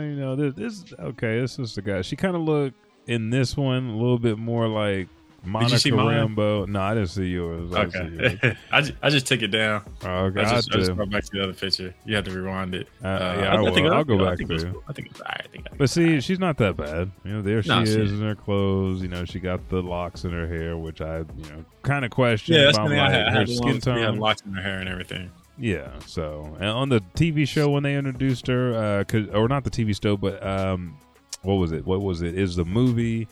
[0.05, 1.41] you know, this, this okay.
[1.41, 2.03] This is the guy.
[2.03, 2.77] She kind of looked
[3.07, 5.09] in this one a little bit more like
[5.43, 5.75] Monica?
[5.77, 6.69] Rambeau.
[6.69, 7.73] No, I didn't see yours.
[7.73, 8.33] I see yours.
[8.35, 8.57] Okay.
[8.73, 9.83] I, just, I just took it down.
[10.05, 11.07] Oh, okay, I I just, I just do.
[11.07, 11.95] back to the other picture.
[12.05, 12.89] You have to rewind it.
[13.03, 13.73] Uh, yeah, I will.
[13.75, 14.67] think- I'll go I back think it.
[14.87, 15.41] I think it's all right.
[15.43, 17.11] I think I But see, she's not that bad.
[17.25, 19.01] You know, there she No, is she- in her clothes.
[19.01, 22.11] You know, she got the locks in her hair, which I, you know, kind of
[22.11, 22.55] question.
[22.57, 22.99] yeah, that's I'm thing.
[22.99, 24.19] I like, had, I her had skin ones- we had tone.
[24.19, 25.31] locks in her hair and everything.
[25.59, 25.99] Yeah.
[26.07, 30.17] So on the TV show when they introduced her, uh, or not the TV show,
[30.17, 30.97] but um,
[31.43, 31.87] what was it?
[31.87, 32.39] What was it?
[32.39, 33.29] Is the movie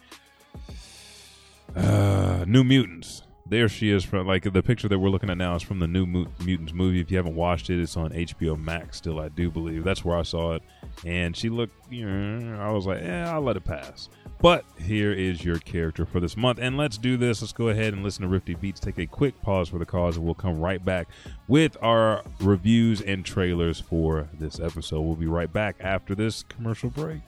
[1.76, 3.22] uh, New Mutants?
[3.50, 5.86] There she is from like the picture that we're looking at now is from the
[5.86, 7.00] New Mu- Mutants movie.
[7.00, 9.84] If you haven't watched it, it's on HBO Max still, I do believe.
[9.84, 10.62] That's where I saw it,
[11.06, 11.74] and she looked.
[11.90, 14.10] You know, I was like, yeah, I'll let it pass.
[14.40, 17.40] But here is your character for this month, and let's do this.
[17.40, 18.80] Let's go ahead and listen to RiftiBeats.
[18.80, 21.08] Take a quick pause for the cause, and we'll come right back
[21.48, 25.00] with our reviews and trailers for this episode.
[25.00, 27.22] We'll be right back after this commercial break.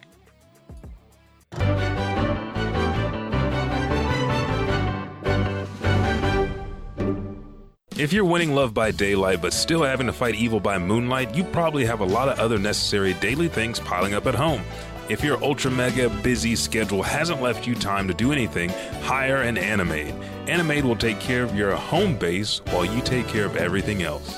[8.00, 11.44] If you're winning love by daylight but still having to fight evil by moonlight, you
[11.44, 14.62] probably have a lot of other necessary daily things piling up at home.
[15.10, 18.70] If your ultra mega busy schedule hasn't left you time to do anything,
[19.02, 20.18] hire an Animade.
[20.46, 24.34] Animade will take care of your home base while you take care of everything else.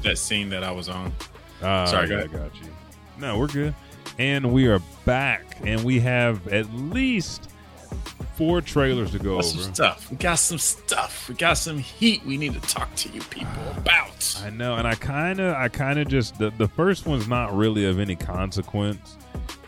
[0.00, 1.12] With that scene that I was on.
[1.62, 2.32] Ah, Sorry, go yeah, ahead.
[2.52, 2.68] got you.
[3.18, 3.74] No, we're good.
[4.18, 7.50] And we are back, and we have at least
[8.34, 9.74] four trailers to go Got some over.
[9.74, 10.10] stuff.
[10.10, 11.28] We got some stuff.
[11.28, 14.40] We got some heat we need to talk to you people about.
[14.42, 17.54] I know, and I kind of, I kind of just the, the first one's not
[17.54, 19.18] really of any consequence,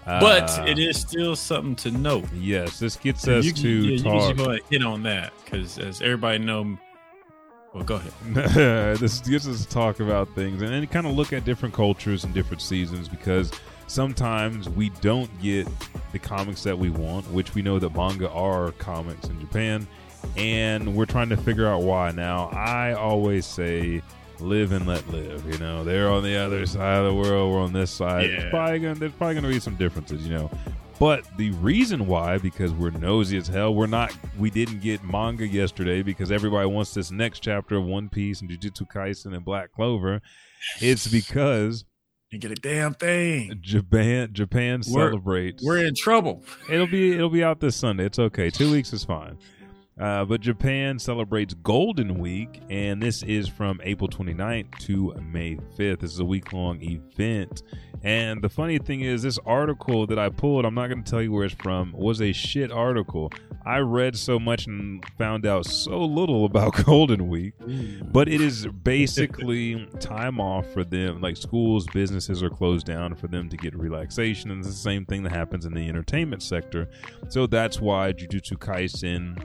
[0.06, 2.24] But Uh, it is still something to note.
[2.34, 4.36] Yes, this gets us you, to yeah, you talk.
[4.36, 6.78] can go hit on that because, as everybody know,
[7.72, 8.98] well, go ahead.
[8.98, 12.24] this gives us to talk about things and then kind of look at different cultures
[12.24, 13.50] and different seasons because
[13.86, 15.66] sometimes we don't get
[16.12, 19.86] the comics that we want, which we know that manga are comics in Japan,
[20.36, 22.10] and we're trying to figure out why.
[22.10, 24.02] Now, I always say
[24.38, 25.46] live and let live.
[25.50, 28.28] You know, they're on the other side of the world, we're on this side.
[28.28, 28.36] Yeah.
[28.36, 30.50] It's probably gonna, there's probably going to be some differences, you know.
[31.02, 34.16] But the reason why, because we're nosy as hell, we're not.
[34.38, 38.48] We didn't get manga yesterday because everybody wants this next chapter of One Piece and
[38.48, 40.22] Jujutsu Kaisen and Black Clover.
[40.80, 41.84] It's because
[42.30, 43.58] You get a damn thing.
[43.60, 45.64] Japan Japan We're- celebrates.
[45.64, 46.44] We're in trouble.
[46.70, 48.04] It'll be it'll be out this Sunday.
[48.04, 48.48] It's okay.
[48.50, 49.38] Two weeks is fine.
[50.00, 56.00] Uh, but Japan celebrates Golden Week, and this is from April 29th to May 5th.
[56.00, 57.62] This is a week long event.
[58.02, 61.22] And the funny thing is, this article that I pulled, I'm not going to tell
[61.22, 63.30] you where it's from, was a shit article.
[63.64, 67.54] I read so much and found out so little about Golden Week
[68.12, 73.28] but it is basically time off for them like schools businesses are closed down for
[73.28, 76.88] them to get relaxation and it's the same thing that happens in the entertainment sector
[77.28, 79.42] so that's why jujutsu kaisen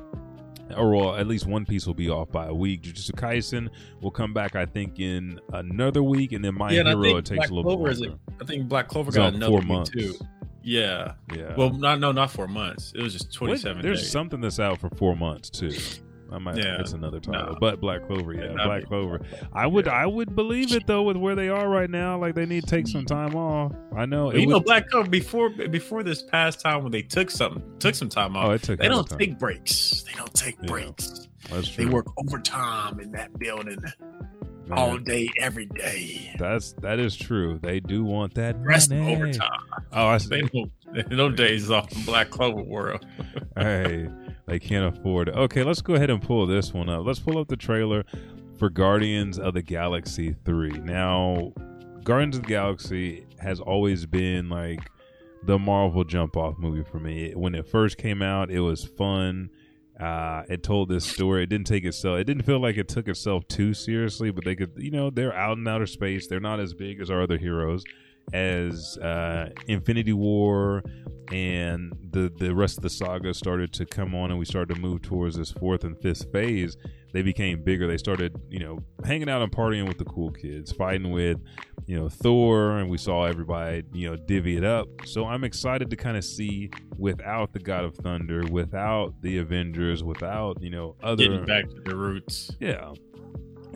[0.76, 2.84] or well, at least one piece will be off by a week.
[2.84, 3.70] Jujutsu Kaisen
[4.02, 7.38] will come back, I think, in another week, and then My yeah, Hero it takes
[7.38, 8.02] Black a little Clover bit is.
[8.02, 8.16] longer.
[8.40, 9.90] A, I think Black Clover It's got another four months.
[9.92, 10.16] too.
[10.64, 11.14] Yeah.
[11.34, 11.56] Yeah.
[11.56, 12.92] Well, not no, not four months.
[12.96, 13.82] It was just twenty-seven.
[13.82, 14.12] There's days.
[14.12, 15.72] something that's out for four months too.
[16.32, 16.58] I might.
[16.58, 16.80] Yeah.
[16.80, 17.58] It's another title, No.
[17.60, 18.34] but Black Clover.
[18.34, 19.22] Yeah, Yeah, Black Clover.
[19.54, 19.86] I would.
[19.86, 19.94] Yeah.
[19.94, 22.18] I would believe it though with where they are right now.
[22.20, 23.72] Like they need to take some time off.
[23.96, 24.34] I know.
[24.34, 28.10] you know, Black Clover before before this past time when they took something took some
[28.10, 28.48] time off.
[28.48, 28.80] Oh, it took.
[28.80, 29.20] they don't time.
[29.20, 30.04] take breaks.
[30.04, 30.68] They don't take Yeah.
[30.68, 31.28] breaks.
[31.50, 31.86] That's true.
[31.86, 33.78] They work overtime in that building
[34.68, 36.36] Man, all day, every day.
[36.38, 37.58] That's that is true.
[37.64, 39.16] They do want that Rest money.
[39.16, 39.50] overtime.
[39.94, 40.50] Oh, I They see.
[40.54, 40.72] don't.
[41.10, 43.06] Those days off the Black Clover world.
[43.58, 44.08] hey,
[44.48, 45.30] they can't afford.
[45.30, 47.06] Okay, let's go ahead and pull this one up.
[47.06, 48.04] Let's pull up the trailer
[48.58, 50.70] for Guardians of the Galaxy 3.
[50.80, 51.54] Now,
[52.04, 54.90] Guardians of the Galaxy has always been like
[55.44, 57.34] the Marvel jump off movie for me.
[57.36, 59.50] When it first came out, it was fun.
[60.00, 61.44] Uh, it told this story.
[61.44, 62.20] It didn't take itself.
[62.20, 65.34] It didn't feel like it took itself too seriously, but they could, you know, they're
[65.34, 66.28] out in outer space.
[66.28, 67.84] They're not as big as our other heroes.
[68.34, 70.84] As uh, Infinity War
[71.32, 74.82] and the the rest of the saga started to come on, and we started to
[74.82, 76.76] move towards this fourth and fifth phase,
[77.14, 77.88] they became bigger.
[77.88, 81.38] They started, you know, hanging out and partying with the cool kids, fighting with,
[81.86, 84.88] you know, Thor, and we saw everybody, you know, divvy it up.
[85.06, 90.04] So I'm excited to kind of see without the God of Thunder, without the Avengers,
[90.04, 92.52] without, you know, other Getting back to the roots.
[92.60, 92.92] yeah.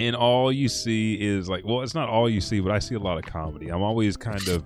[0.02, 2.96] And all you see is like, well, it's not all you see, but I see
[2.96, 3.70] a lot of comedy.
[3.70, 4.64] I'm always kind of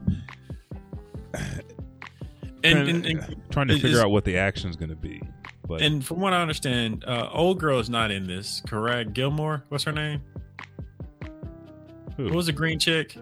[2.63, 5.21] And, and, and, trying to figure out what the action is going to be.
[5.67, 9.13] But and from what I understand, uh, old girl is not in this, correct?
[9.13, 10.21] Gilmore, what's her name?
[12.17, 12.25] Who?
[12.25, 13.17] What was the green chick?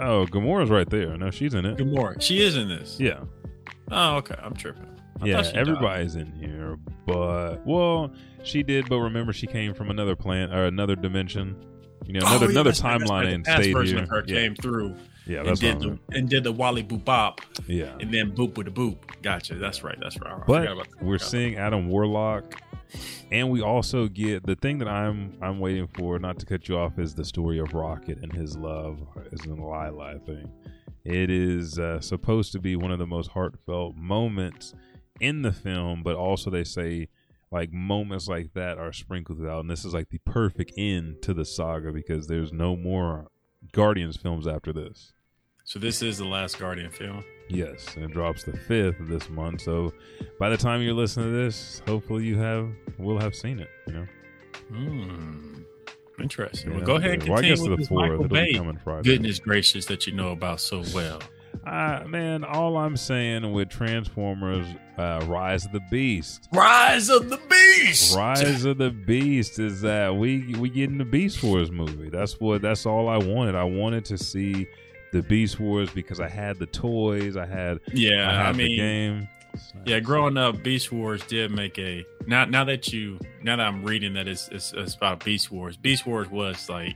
[0.00, 1.16] oh, Gamora's right there.
[1.16, 1.76] No, she's in it.
[1.76, 2.20] Gamora.
[2.20, 2.98] She is in this.
[2.98, 3.20] Yeah.
[3.90, 4.36] Oh, okay.
[4.42, 4.87] I'm tripping.
[5.20, 5.60] I yeah, thought she died.
[5.60, 8.88] everybody's in here, but well, she did.
[8.88, 11.56] But remember, she came from another planet or another dimension.
[12.06, 13.32] You know, Oh, another yeah, another that's right, that's timeline right.
[13.34, 14.04] and the past stayed version here.
[14.04, 14.94] of her yeah, came through
[15.26, 17.96] yeah, and that's did what the I'm- and did the Wally Boop Bop yeah.
[18.00, 18.96] and then boop with a boop.
[19.22, 19.56] Gotcha.
[19.56, 19.96] That's right.
[20.00, 20.32] That's right.
[20.32, 21.02] I But about that.
[21.02, 22.54] we're seeing Adam Warlock,
[23.32, 26.18] and we also get the thing that I'm I'm waiting for.
[26.18, 29.00] Not to cut you off, is the story of Rocket and his love
[29.32, 30.50] is an Lylla thing.
[31.04, 34.74] It is uh, supposed to be one of the most heartfelt moments
[35.20, 37.08] in the film, but also they say
[37.50, 41.32] like moments like that are sprinkled throughout, and this is like the perfect end to
[41.34, 43.28] the saga because there's no more
[43.72, 45.12] Guardians films after this.
[45.64, 47.24] So this is the last Guardian film.
[47.48, 49.62] Yes, and it drops the fifth of this month.
[49.62, 49.92] So
[50.38, 53.68] by the time you're listening to this, hopefully you have will have seen it.
[53.86, 54.06] You know,
[54.70, 55.62] Hmm.
[56.20, 56.72] Interesting.
[56.72, 58.10] Yeah, well, go ahead and well, I continue guess with the this fourth.
[58.10, 59.02] Michael Bay.
[59.02, 61.20] Goodness gracious, that you know about so well.
[61.66, 67.38] Uh, man, all I'm saying with Transformers, uh, Rise of the Beast, Rise of the
[67.48, 68.16] Beast.
[68.16, 72.08] Rise of the Beast is that we we getting the Beast Wars movie.
[72.08, 72.62] That's what.
[72.62, 73.54] That's all I wanted.
[73.54, 74.66] I wanted to see
[75.12, 77.36] the Beast Wars because I had the toys.
[77.36, 77.80] I had.
[77.92, 79.28] Yeah, I I, had the mean, game.
[79.84, 80.00] yeah.
[80.00, 82.44] Growing up, Beast Wars did make a now.
[82.46, 85.76] Now that you, now that I'm reading that it's it's, it's about Beast Wars.
[85.76, 86.94] Beast Wars was like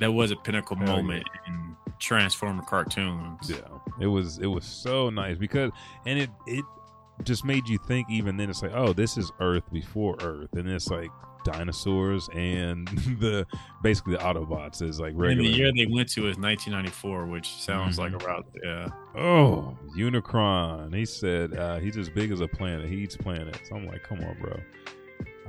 [0.00, 0.96] that was a pinnacle Hell yeah.
[0.96, 3.48] moment in Transformer cartoons.
[3.50, 3.56] Yeah,
[4.00, 5.70] it was it was so nice because
[6.06, 6.64] and it it
[7.22, 8.08] just made you think.
[8.10, 11.10] Even then, it's like, oh, this is Earth before Earth, and it's like
[11.44, 12.88] dinosaurs and
[13.20, 13.46] the
[13.82, 15.50] basically the Autobots is like And regular.
[15.50, 18.22] the year they went to is 1994, which sounds like Mhm.
[18.24, 18.88] around yeah.
[19.14, 20.94] Oh, Unicron.
[20.94, 22.88] He said uh, he's as big as a planet.
[22.88, 23.68] He eats planets.
[23.72, 24.56] I'm like, come on, bro.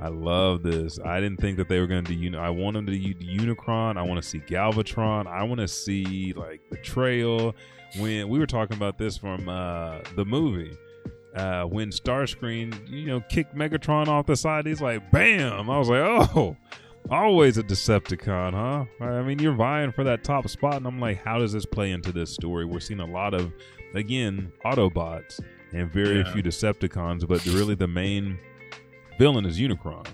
[0.00, 0.98] I love this.
[1.04, 2.18] I didn't think that they were going to do.
[2.18, 3.96] Uni- I want them to do Unicron.
[3.96, 5.26] I want to see Galvatron.
[5.26, 7.54] I want to see like Betrayal.
[7.98, 10.76] When we were talking about this from uh, the movie,
[11.34, 15.88] uh, when Starscream, you know, kicked Megatron off the side, he's like, "Bam!" I was
[15.88, 16.56] like, "Oh."
[17.08, 19.04] Always a Decepticon, huh?
[19.04, 21.92] I mean, you're vying for that top spot, and I'm like, how does this play
[21.92, 22.64] into this story?
[22.64, 23.52] We're seeing a lot of,
[23.94, 25.38] again, Autobots
[25.72, 26.32] and very Yeah.
[26.32, 28.40] few Decepticons, but really the main
[29.18, 30.06] villain is Unicron,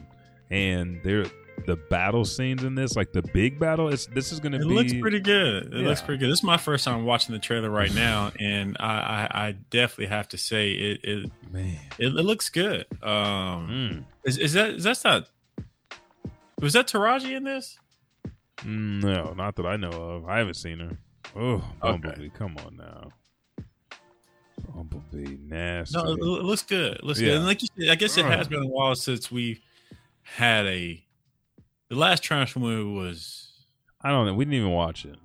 [0.51, 1.27] and they're
[1.67, 3.89] the battle scenes in this, like the big battle.
[3.89, 4.65] It's this is going to be.
[4.65, 5.67] It looks pretty good.
[5.67, 6.31] It looks pretty good.
[6.31, 10.07] This is my first time watching the trailer right now, and I, I, I definitely
[10.07, 11.79] have to say it it, man.
[11.99, 12.87] it, it looks good.
[13.03, 14.05] Um, Mm.
[14.25, 15.29] is, is that is that not
[16.61, 17.79] was that Taraji in this?
[18.65, 20.27] No, not that I know of.
[20.29, 20.97] I haven't seen her.
[21.35, 22.29] Oh, Bumblebee!
[22.31, 23.11] Come on now,
[25.13, 25.97] Nasty.
[25.97, 26.95] No, it, looks good.
[26.97, 27.29] It looks Yeah.
[27.29, 27.37] good.
[27.39, 29.61] And like you said, I guess it has been a while since we
[30.23, 31.03] had a.
[31.89, 33.51] The last Transformer was.
[34.03, 34.35] I don't know.
[34.35, 35.17] We didn't even watch it.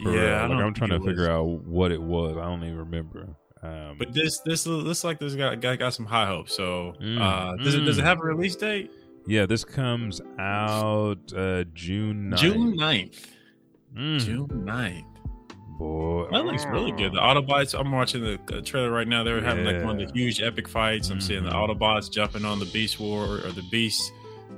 [0.00, 0.14] Real.
[0.14, 1.28] yeah, I like I'm trying to figure was.
[1.28, 2.36] out what it was.
[2.36, 3.28] I don't even remember.
[3.62, 6.54] Um, But this this looks like this guy got, got some high hopes.
[6.54, 8.04] So Mm, uh, does it does it mm.
[8.04, 8.90] have a release date?
[9.26, 12.36] yeah, this comes out uh, June 9th.
[12.38, 13.26] June 9th.
[13.96, 15.13] Mm, June 9th.
[15.78, 17.12] Boy, That looks really good.
[17.12, 17.78] The Autobots.
[17.78, 19.22] I'm watching the uh, trailer right now.
[19.24, 21.10] They're having like one of the huge epic fights.
[21.10, 21.68] I'm seeing the Mhm.
[21.80, 24.12] Autobots jumping on the Beast War or the Beast.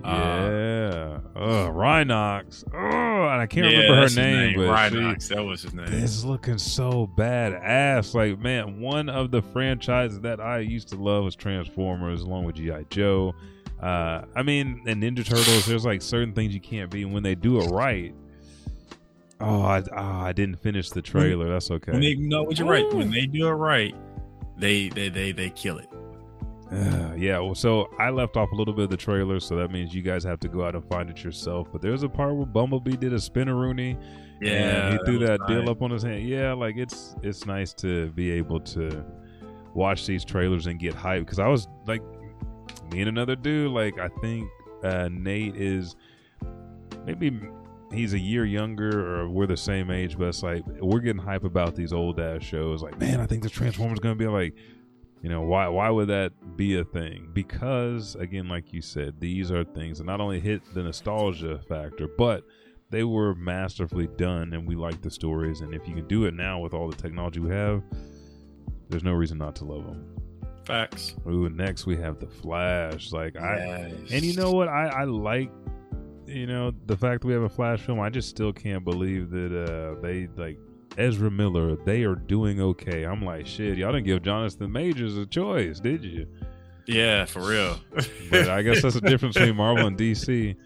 [0.04, 1.18] Uh, Yeah.
[1.34, 2.64] Oh, Rhinox.
[2.72, 5.28] Oh, and I can't yeah, remember her name, but Rhinox.
[5.28, 5.86] That was his name.
[5.88, 8.14] she is looking so badass.
[8.14, 12.56] Like, man, one of the franchises that I used to love was Transformers, along with
[12.56, 13.34] GI Joe.
[13.82, 15.66] Uh, I mean, and Ninja Turtles.
[15.66, 18.14] There's like certain things you can't be, and when they do it right.
[19.40, 21.48] Oh, I, oh, I didn't finish the trailer.
[21.48, 21.92] That's okay.
[21.92, 22.90] When they, no, but you're right.
[22.92, 23.94] When they do it right,
[24.56, 25.88] they they they they kill it.
[26.72, 29.70] Uh, yeah, well, so I left off a little bit of the trailer, so that
[29.70, 31.68] means you guys have to go out and find it yourself.
[31.70, 34.00] But there's a part where Bumblebee did a spinneroonie.
[34.40, 35.68] Yeah, and he threw was that deal nice.
[35.68, 36.26] up on his hand.
[36.26, 39.04] Yeah, like it's it's nice to be able to
[39.74, 42.02] watch these trailers and get hyped because I was like,
[42.90, 44.48] me and another dude, like I think
[44.82, 45.96] uh, Nate is
[47.04, 47.38] maybe
[47.96, 51.44] he's a year younger or we're the same age, but it's like we're getting hype
[51.44, 52.82] about these old ass shows.
[52.82, 54.54] Like, man, I think the Transformers gonna be like,
[55.22, 57.30] you know, why why would that be a thing?
[57.32, 62.06] Because again, like you said, these are things that not only hit the nostalgia factor,
[62.06, 62.44] but
[62.90, 65.60] they were masterfully done, and we like the stories.
[65.60, 67.82] And if you can do it now with all the technology we have,
[68.88, 70.16] there's no reason not to love them.
[70.64, 71.14] Facts.
[71.28, 73.12] Ooh, next we have the Flash.
[73.12, 74.68] Like I, and you know what?
[74.68, 75.50] I I like,
[76.26, 78.00] you know, the fact that we have a Flash film.
[78.00, 80.58] I just still can't believe that uh they like
[80.98, 81.76] Ezra Miller.
[81.76, 83.04] They are doing okay.
[83.04, 86.26] I'm like, shit, y'all didn't give Jonathan Majors a choice, did you?
[86.86, 87.78] Yeah, for real.
[88.30, 90.56] But I guess that's the difference between Marvel and DC.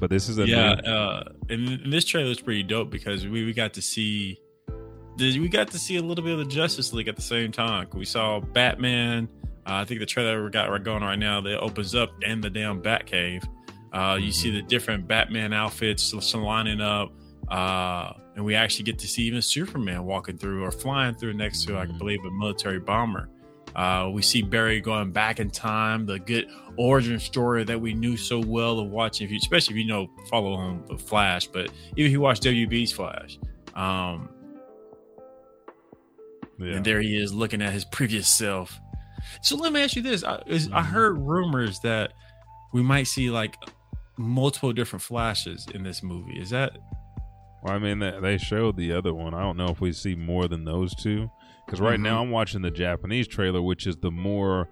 [0.00, 3.26] But this is a yeah, new- uh, and, and this trailer is pretty dope because
[3.26, 4.40] we, we got to see
[5.18, 7.86] we got to see a little bit of the Justice League at the same time.
[7.92, 9.28] We saw Batman.
[9.64, 12.40] Uh, I think the trailer we got right going right now that opens up in
[12.40, 13.44] the damn Batcave.
[13.92, 17.12] Uh, you see the different Batman outfits lining up,
[17.48, 21.66] uh, and we actually get to see even Superman walking through or flying through next
[21.66, 21.98] to, I Mhm.
[21.98, 23.28] believe, a military bomber.
[23.76, 28.16] Uh, we see Barry going back in time, the good origin story that we knew
[28.16, 31.70] so well of watching, if you, especially if you know follow on the Flash, but
[31.96, 33.38] even if you watch WB's Flash,
[33.74, 34.28] um,
[36.58, 36.76] yeah.
[36.76, 38.78] and there he is looking at his previous self.
[39.42, 40.86] So let me ask you this: I, is, I Mhm.
[40.86, 42.12] heard rumors that
[42.72, 43.56] we might see like
[44.18, 46.38] multiple different flashes in this movie.
[46.38, 46.76] Is that
[47.62, 49.34] Well, I mean, they, showed the other one.
[49.34, 51.30] I don't know if we see more than those two.
[51.64, 52.02] Because right Mhm.
[52.02, 54.68] now I'm watching the Japanese trailer, which is the more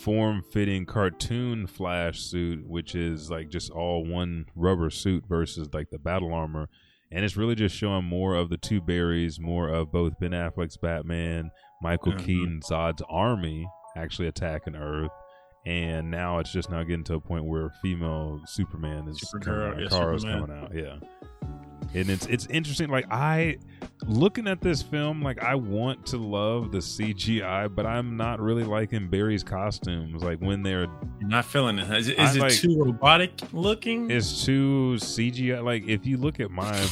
[0.00, 5.98] form-fitting cartoon Flash suit, which is like just all one rubber suit versus like the
[5.98, 6.68] battle armor,
[7.10, 10.78] and it's really just showing more of the two Barrys, more of both Ben Affleck's
[10.78, 11.50] Batman,
[11.82, 12.18] Michael Mhm.
[12.24, 13.66] Keaton, Zod's army
[13.96, 15.10] actually attacking Earth.
[15.64, 19.84] And now it's just now getting to a point where female Superman is Supergirl, coming
[19.84, 20.46] out, Kara's Superman.
[20.46, 20.96] coming out, yeah
[21.94, 23.58] and it's it's interesting like i
[24.06, 28.62] looking at this film like i want to love the cgi but i'm not really
[28.64, 30.86] liking barry's costumes like when they're
[31.20, 31.90] you're not feeling it?
[31.90, 34.10] Is, it- is it like- too robotic looking?
[34.10, 36.88] it's too cgi like if you look at my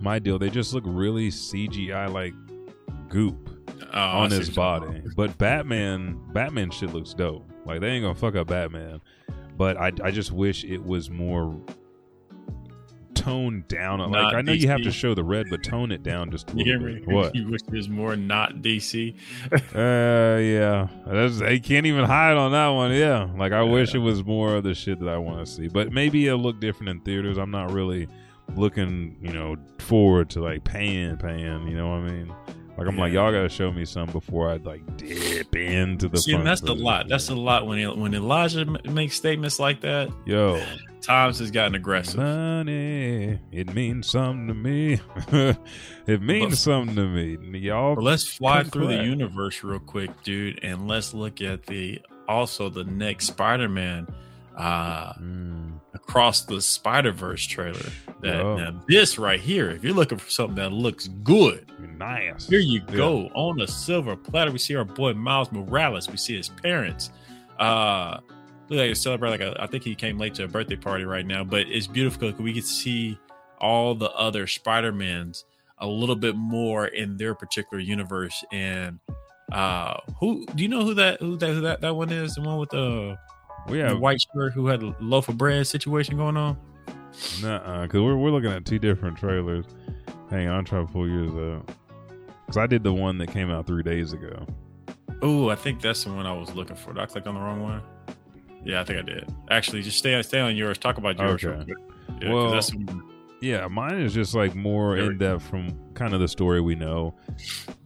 [0.00, 2.34] my deal they just look really cgi like
[3.08, 3.50] goop
[3.94, 7.88] Oh, on his what you're talking body but batman batman shit looks dope like they
[7.88, 9.00] ain't gonna fuck up batman
[9.56, 11.56] but i, I just wish it was more
[13.14, 16.02] toned down like Not i know you have to show the red but tone it
[16.02, 17.00] down just a little hear me?
[17.00, 19.14] bit what You wish there's more not DC.
[19.52, 22.92] Uh, yeah, That's, they can't even hide on that one.
[22.92, 25.68] Yeah, like I wish it was more of the shit that I want to see,
[25.68, 27.38] but maybe it'll look different in theaters.
[27.38, 28.08] I'm not really
[28.56, 31.68] looking, you know, forward to like paying, paying.
[31.68, 32.32] You know what I mean?
[32.78, 36.18] Like I'm like, y'all gotta show me some before I like dip into the.
[36.18, 36.70] See, and that's it.
[36.78, 37.08] lot.
[37.08, 40.08] That's a lot when it, when Elijah makes statements like that.
[40.24, 40.64] Yo,
[41.02, 42.18] Times has gotten aggressive.
[42.20, 45.00] money, it means something to me.
[46.06, 47.94] it means But- something to me, y'all.
[47.94, 52.84] Let's fly through the universe real quick, dude, and let's look at the also the
[52.84, 54.06] next Spider-Man
[54.56, 57.90] uh Mm, across the Spider-Verse trailer.
[58.20, 58.54] That Yeah.
[58.56, 62.48] now this right here, if you're looking for something that looks good, nice.
[62.48, 64.50] here you go on a silver platter.
[64.50, 66.08] We see our boy Miles Morales.
[66.08, 67.10] We see his parents.
[67.58, 68.18] Uh
[68.68, 71.04] look like he's celebrating like a, I think he came late to a birthday party
[71.04, 73.18] right now, but it's beautiful because we can see
[73.60, 75.46] all the other Spider-Mans
[75.78, 78.44] a little bit more in their particular universe.
[78.52, 78.98] And
[79.52, 82.34] uh who do you know who that who that who that, that one is?
[82.34, 83.16] The one with the,
[83.68, 86.56] We the have white shirt who had a loaf of bread situation going on?
[87.42, 89.64] Nuh-uh, because we're, we're looking at two different trailers.
[90.30, 91.70] Hang on, I'm trying to pull yours up.
[92.46, 94.46] Because I did the one that came out three days ago.
[95.20, 96.92] Oh, I think that's the one I was looking for.
[96.92, 97.82] Did I click on the wrong one?
[98.64, 99.34] Yeah, I think I did.
[99.50, 100.78] Actually, just stay stay on yours.
[100.78, 101.72] Talk about yours Okay.
[102.22, 102.60] Yeah, Well,
[103.40, 107.14] Yeah, mine is just like more in depth from kind of the story we know.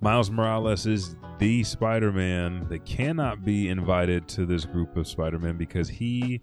[0.01, 5.41] Miles Morales is the Spider Man that cannot be invited to this group of Spider
[5.41, 6.41] Men because he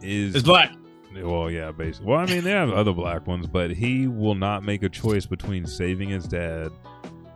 [0.00, 0.34] is.
[0.34, 0.72] it's black.
[1.14, 2.06] Well, yeah, basically.
[2.08, 5.26] Well, I mean, they have other black ones, but he will not make a choice
[5.26, 6.72] between saving his dad,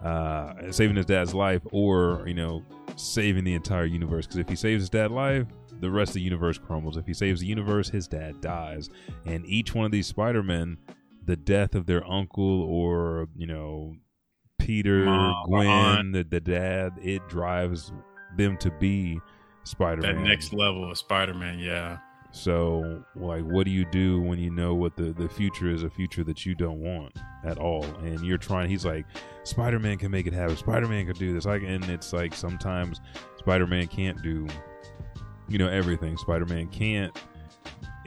[0.02, 2.64] uh, saving his dad's life, or you know,
[2.96, 4.26] saving the entire universe.
[4.26, 5.46] Because if he saves his dad's life,
[5.80, 6.96] the rest of the universe crumbles.
[6.96, 8.88] If he saves the universe, his dad dies.
[9.26, 10.78] And each one of these Spider Men,
[11.22, 13.94] the death of their uncle or you know,
[14.58, 16.92] Peter, Mom, Gwen, the, the dad.
[17.02, 17.92] It drives
[18.36, 19.20] them to be
[19.64, 20.16] Spider Man.
[20.16, 21.98] That next level of Spider Man, yeah.
[22.30, 25.88] So, like, what do you do when you know what the, the future is a
[25.88, 27.84] future that you don't want at all?
[28.02, 29.06] And you're trying, he's like,
[29.44, 30.56] Spider Man can make it happen.
[30.56, 31.46] Spider Man can do this.
[31.46, 33.00] Like, and it's like sometimes
[33.38, 34.46] Spider Man can't do,
[35.48, 36.18] you know, everything.
[36.18, 37.16] Spider Man can't,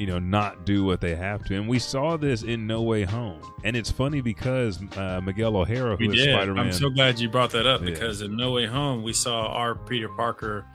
[0.02, 1.56] you know, not do what they have to.
[1.56, 3.40] And we saw this in No Way Home.
[3.64, 6.24] And it's funny because uh, Miguel O'Hara, who We is.
[6.24, 7.92] Spider Man, I'm so glad you brought that up Yeah.
[7.92, 10.66] because in No Way Home, we saw our Peter Parker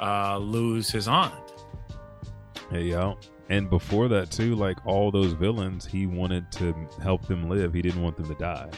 [0.00, 1.32] uh, lose his aunt.
[2.70, 3.18] Hey, y'all.
[3.48, 7.74] And before that, too, like all those villains, he wanted to help them live.
[7.74, 8.70] He didn't want them to die.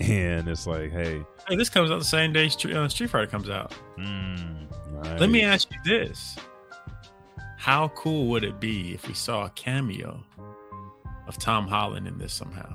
[0.00, 3.26] And it's like, hey, Hey, this comes out the same day Street, uh, Street Fighter
[3.26, 3.72] comes out.
[3.98, 4.66] mm,
[5.20, 6.36] Let me ask you this:
[7.60, 10.24] How cool would it be if we saw a cameo
[11.26, 12.74] of Tom Holland in this somehow?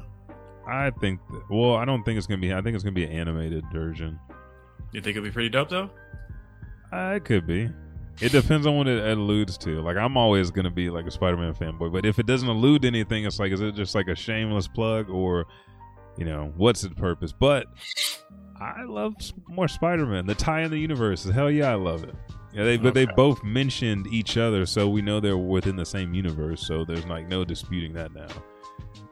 [0.67, 2.53] I think, that, well, I don't think it's gonna be.
[2.53, 4.19] I think it's gonna be an animated version.
[4.91, 5.89] You think it'd be pretty dope though?
[6.93, 7.67] Uh, it could be.
[8.21, 9.81] It depends on what it alludes to.
[9.81, 12.88] Like, I'm always gonna be like a Spider-Man fanboy, but if it doesn't allude to
[12.88, 15.47] anything, it's like, is it just like a shameless plug, or,
[16.15, 17.33] you know, what's its purpose?
[17.33, 17.65] But
[18.61, 19.15] I love
[19.47, 20.27] more Spider-Man.
[20.27, 22.13] The tie in the universe, hell yeah, I love it.
[22.56, 26.14] Yeah, they but they both mentioned each other, so we know they're within the same
[26.14, 26.66] universe.
[26.66, 28.28] So there's like no disputing that now.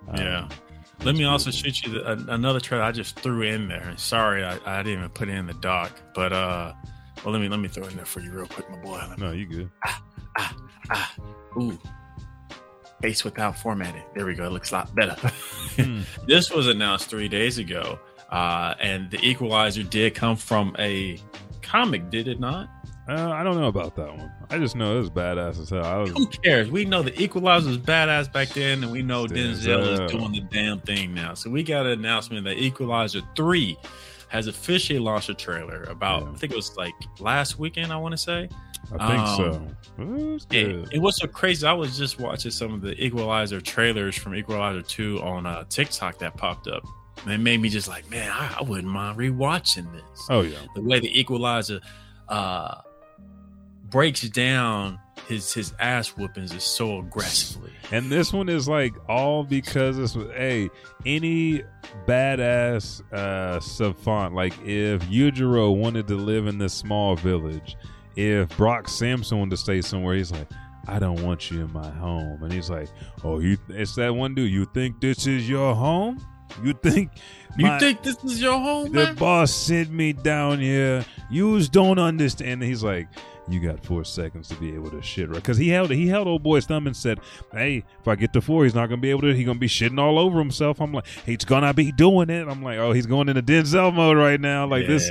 [0.07, 0.47] Um, Yeah.
[0.99, 3.93] Let that's me also shoot you the, an another trailer I just threw in there.
[3.97, 6.71] Sorry, I, I didn't even put it in the doc, but uh,
[7.25, 8.99] well, let me let me throw it in there for you real quick, my boy.
[9.09, 9.69] Let me- No, you good.
[9.85, 10.01] Ah,
[10.37, 10.55] ah,
[10.91, 11.13] ah,
[11.57, 11.77] ooh,
[13.01, 14.03] face without formatting.
[14.15, 14.45] There we go.
[14.45, 15.15] It looks a lot better.
[15.75, 16.01] Hmm.
[16.27, 17.97] this was announced three days ago,
[18.29, 21.19] uh, and the Equalizer did come from a
[21.63, 22.69] comic, did it not?
[23.07, 24.31] Uh, I don't know about that one.
[24.49, 25.83] I just know it was badass as hell.
[25.83, 26.71] I was Who cares?
[26.71, 30.05] We know the Equalizer was badass back then, and we know Denzel Denzel.
[30.05, 31.33] is doing the damn thing now.
[31.33, 33.77] So we got an announcement that Equalizer Three
[34.29, 36.23] has officially launched a trailer about.
[36.23, 36.29] Yeah.
[36.31, 37.91] I think it was like last weekend.
[37.91, 38.47] I want to say.
[38.99, 39.67] I think Um, so.
[39.99, 40.47] It was
[40.91, 41.65] and what's so crazy?
[41.67, 46.19] I was just watching some of the Equalizer trailers from Equalizer Two on uh, TikTok
[46.19, 46.83] that popped up.
[47.23, 50.57] And it made me just like, man, I, I wouldn't mind rewatching this Oh yeah.
[50.75, 51.79] the way the equalizer
[52.27, 52.75] uh
[53.93, 57.71] breaks down his his ass whoopings is so aggressively.
[57.91, 60.69] And this one is like all because this was hey,
[61.05, 61.63] any
[62.07, 67.77] badass uh savant, like if Yujiro wanted to live in this small village,
[68.15, 70.49] if Brock Samson wanted to stay somewhere, he's like,
[70.87, 72.43] I don't want you in my home.
[72.43, 72.89] And he's like,
[73.23, 76.19] Oh, you it's that one dude, you think this is your home?
[76.63, 77.11] You think
[77.57, 79.15] You think this is your home, the man?
[79.15, 81.05] boss sent me down here.
[81.29, 82.51] Yous don't understand.
[82.51, 83.07] And he's like,
[83.47, 86.27] you got four seconds to be able to shit right because he held he held
[86.27, 87.19] old boy's thumb and said,
[87.51, 89.33] "Hey, if I get to four, he's not gonna be able to.
[89.33, 92.47] He's gonna be shitting all over himself." I'm like, he's gonna be doing it.
[92.47, 94.65] I'm like, oh, he's going into Denzel mode right now.
[94.65, 95.09] Like this,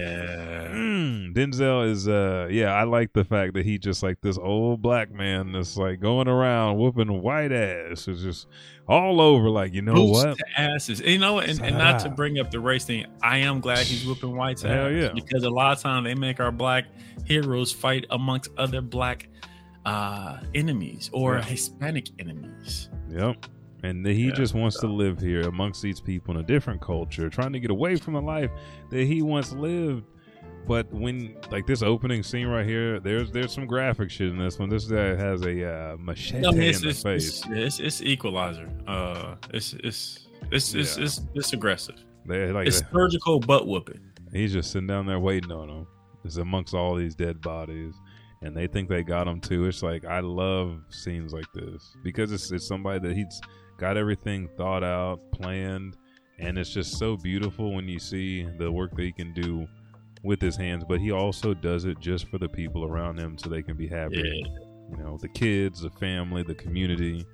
[1.34, 1.44] Yeah.
[1.46, 5.10] Denzel is uh yeah, I like the fact that he just like this old black
[5.12, 8.46] man that's like going around whooping white ass is just
[8.88, 10.38] all over like you know Boots what?
[10.56, 11.00] asses.
[11.00, 11.38] You know?
[11.38, 14.62] And, and not to bring up the race thing, I am glad he's whooping whites
[14.62, 14.92] Hell ass.
[14.94, 15.12] yeah.
[15.14, 16.84] Because a lot of times they make our black
[17.24, 19.28] heroes fight amongst other black
[19.84, 21.42] uh enemies or Yeah.
[21.42, 22.88] Hispanic enemies.
[23.10, 23.46] Yep.
[23.84, 26.80] And that he Yeah, just wants to live here amongst these people in a different
[26.80, 28.50] culture, trying to get away from the life
[28.90, 30.04] that he once lived.
[30.66, 34.58] But when like this opening scene right here, there's there's some graphic shit in this
[34.58, 34.68] one.
[34.68, 37.26] This guy has a uh, machete it's, in the it's, face.
[37.26, 38.68] it's, it's, it's equalizer.
[38.86, 41.04] Uh, it's it's it's it's, Yeah.
[41.04, 41.96] it's, it's aggressive.
[42.26, 44.00] They like It's surgical butt whooping.
[44.32, 45.86] he's just sitting down there waiting on him.
[46.24, 47.94] It's amongst all these dead bodies,
[48.42, 49.66] and they think they got him too.
[49.66, 53.40] It's like I love scenes like this because it's it's somebody that he's
[53.78, 55.96] got everything thought out, planned,
[56.38, 59.66] and it's just so beautiful when you see the work that he can do
[60.22, 60.84] with his hands.
[60.86, 63.88] But he also does it just for the people around him, so they can be
[63.88, 64.16] happy.
[64.16, 64.48] Yeah.
[64.90, 67.24] You know, the kids, the family, the community.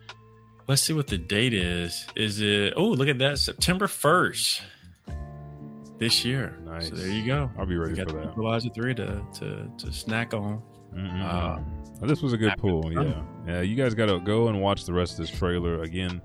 [0.68, 2.06] Let's see what the date is.
[2.14, 2.74] Is it?
[2.76, 4.62] Oh, look at that, September first
[5.98, 6.58] this year.
[6.64, 6.90] Nice.
[6.90, 7.50] So there you go.
[7.58, 8.30] I'll be ready for that.
[8.30, 10.62] Equalizer three to to to snack on.
[10.94, 12.00] Mm-mm.
[12.00, 12.92] Uh, this was a good pull.
[12.92, 13.60] Yeah, yeah.
[13.60, 16.22] You guys got to go and watch the rest of this trailer again.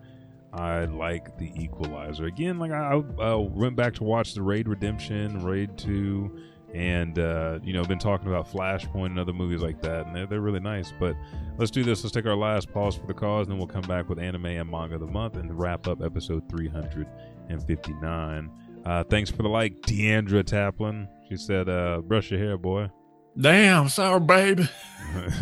[0.54, 2.60] I like the Equalizer again.
[2.60, 6.32] Like I, I, went back to watch the Raid Redemption, Raid Two,
[6.74, 10.28] and uh, you know been talking about Flashpoint and other movies like that, and they're
[10.28, 10.94] they're really nice.
[11.00, 11.16] But
[11.58, 12.04] let's do this.
[12.04, 14.46] Let's take our last pause for the cause, and then we'll come back with anime
[14.46, 17.08] and manga of the month and wrap up episode three hundred
[17.50, 18.52] and fifty nine.
[18.86, 21.08] Uh, thanks for the like, Deandra Taplin.
[21.30, 22.92] She said, uh, "Brush your hair, boy."
[23.40, 24.70] Damn, sorry, baby.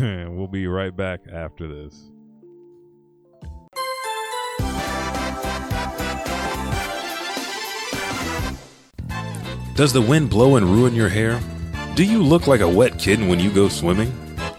[0.00, 2.11] we'll be right back after this.
[9.74, 11.40] Does the wind blow and ruin your hair?
[11.94, 14.12] Do you look like a wet kitten when you go swimming?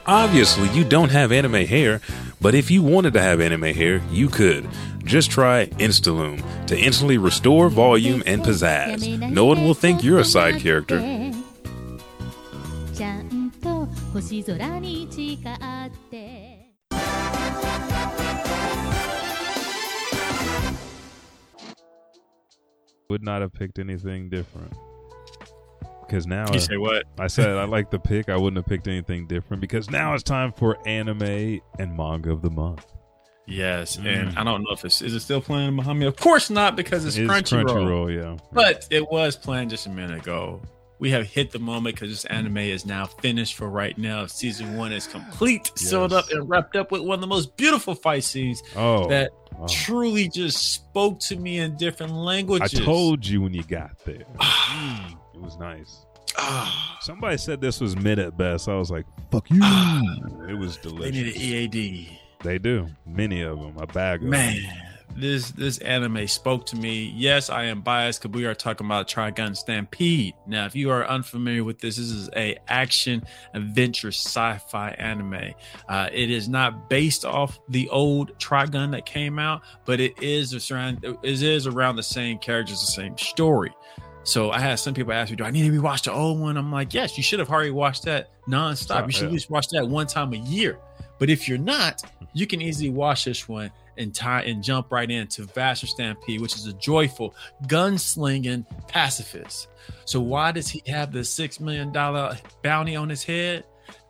[0.07, 2.01] Obviously, you don't have anime hair,
[2.41, 4.67] but if you wanted to have anime hair, you could.
[5.05, 9.31] Just try Instaloom to instantly restore volume and pizzazz.
[9.31, 10.97] No one will think you're a side character.
[23.09, 24.73] Would not have picked anything different.
[26.07, 27.05] Because now You say what?
[27.19, 28.29] I said I like the pick.
[28.29, 32.41] I wouldn't have picked anything different because now it's time for anime and manga of
[32.41, 32.85] the month.
[33.45, 34.05] Yes, Mm.
[34.29, 36.07] and I don't know if it's is it still playing in Muhammad.
[36.07, 37.65] Of course not, because it's, It's Crunchyroll.
[37.65, 38.37] Crunchyroll, yeah.
[38.53, 40.61] But it was playing just a minute ago.
[40.99, 44.25] We have hit the moment because this anime is now finished for right now.
[44.27, 47.93] Season one is complete, sealed up, and wrapped up with one of the most beautiful
[47.95, 49.65] fight scenes Oh, that wow.
[49.69, 52.79] truly just spoke to me in different languages.
[52.79, 54.23] I told you when you got there.
[55.43, 56.05] Was nice.
[56.37, 58.67] Ah, Somebody said this was mid at best.
[58.69, 59.59] I was like, "Fuck you!"
[60.49, 61.03] it was delicious.
[61.03, 61.41] they need an
[61.75, 62.19] EAD.
[62.43, 62.87] They do.
[63.05, 63.77] Many of them.
[63.77, 64.71] A bag of Man, them.
[65.17, 67.13] this this anime spoke to me.
[67.15, 70.33] Yes, I am biased because we are talking about Trigun Stampede.
[70.47, 73.23] Now, if you are unfamiliar with this, this is a action
[73.53, 75.53] adventure sci-fi anime.
[75.89, 80.71] Uh, it is not based off the old Trigun that came out, but it is
[80.71, 83.71] around it is around the same characters, the same story.
[84.23, 86.55] So I had some people ask me, "Do I need to rewatch the old one?"
[86.57, 89.05] I'm like, "Yes, you should have already watched that nonstop.
[89.07, 89.27] You should Yeah.
[89.27, 90.77] at least watch that one time a year."
[91.19, 92.01] But if you're not,
[92.33, 96.41] you can easily watch this one and tie and jump right into Vash the Stampede,
[96.41, 97.35] which is a joyful
[97.67, 99.67] gunslinging pacifist.
[100.05, 103.65] So why does he have the six million dollar bounty on his head?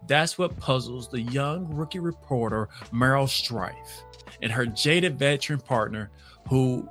[0.07, 4.03] That's what puzzles the young rookie reporter Meryl Stryfe
[4.41, 6.11] and her jaded veteran partner,
[6.49, 6.87] who,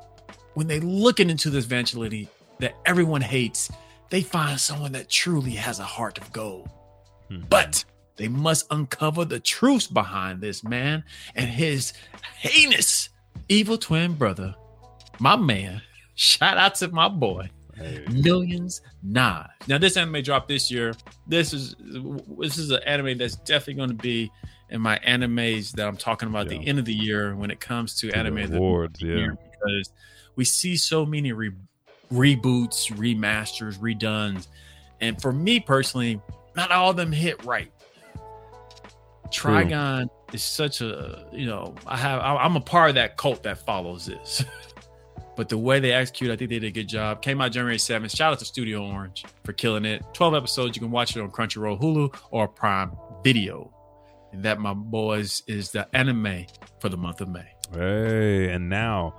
[0.55, 2.29] when they looking into this vigilante
[2.63, 3.71] that everyone hates,
[4.11, 6.69] they find someone that truly has a heart of gold.
[7.29, 7.41] Hmm.
[7.51, 7.85] But
[8.17, 11.03] they must uncover the truths behind this man
[11.35, 11.93] and his
[12.39, 13.09] heinous
[13.49, 14.55] evil twin brother,
[15.19, 15.83] my man.
[16.15, 18.05] Shout out to my boy, Hey.
[18.13, 19.49] Millions Knives.
[19.67, 20.95] Now, this anime dropped this year.
[21.27, 21.75] This is
[22.39, 24.31] this is an anime that's definitely going to be
[24.69, 26.59] in my animes that I'm talking about at Yeah.
[26.59, 29.15] the end of the year when it comes to To anime of the awards, yeah.
[29.17, 29.91] year because
[30.37, 31.51] we see so many re-
[32.13, 34.49] reboots, remasters, redones,
[35.01, 36.21] and for me personally,
[36.55, 37.73] not all of them hit right.
[39.31, 43.65] Trigun is such a you know I have I'm a part of that cult that
[43.65, 44.45] follows this.
[45.35, 47.23] But the way they execute, I think they did a good job.
[47.23, 48.15] Came out January 7th.
[48.15, 50.03] Shout out to Studio Orange for killing it.
[50.13, 50.77] 12 episodes.
[50.77, 52.93] You can watch it on Crunchyroll, Hulu, or Prime
[53.25, 53.73] Video.
[54.33, 56.47] And that, my boys, is the anime
[56.81, 57.49] for the month of May.
[57.73, 59.15] Hey, and now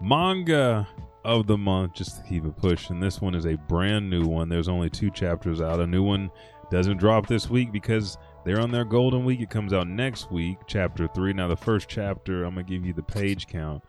[0.00, 0.88] manga
[1.24, 3.00] of the month, just to keep it pushing.
[3.00, 4.48] This one is a brand new one.
[4.48, 5.80] There's only two chapters out.
[5.80, 6.30] A new one
[6.70, 9.40] doesn't drop this week because they're on their golden week.
[9.40, 11.32] It comes out next week, chapter three.
[11.32, 13.82] Now, the first chapter, I'm gonna give you the page count.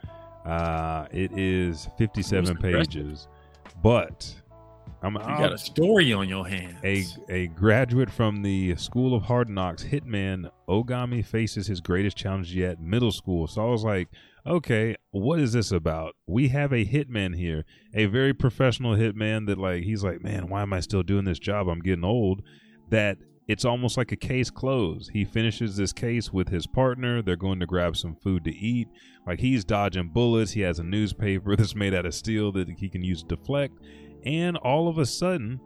[0.45, 2.89] Uh, it is 57 Who's the rest?
[2.91, 3.27] pages,
[3.81, 4.33] but
[5.01, 6.75] I'm You got a story on your hands.
[6.83, 12.53] a, a graduate from the School of Hard Knocks, Hitman Ogami faces his greatest challenge
[12.55, 13.47] yet, middle school.
[13.47, 14.07] So I was like,
[14.45, 16.15] okay, what is this about?
[16.27, 20.61] We have a hitman here, a very professional hitman that, like, he's like, man, why
[20.61, 21.67] am I still doing this job?
[21.67, 22.41] I'm getting old.
[22.89, 23.17] That
[23.47, 25.11] it's almost like a case closed.
[25.13, 27.21] He finishes this case with his partner.
[27.21, 28.87] They're going to grab some food to eat.
[29.25, 30.51] Like, he's dodging bullets.
[30.51, 33.79] He has a newspaper that's made out of steel that he can use to deflect.
[34.25, 35.59] And all of a sudden,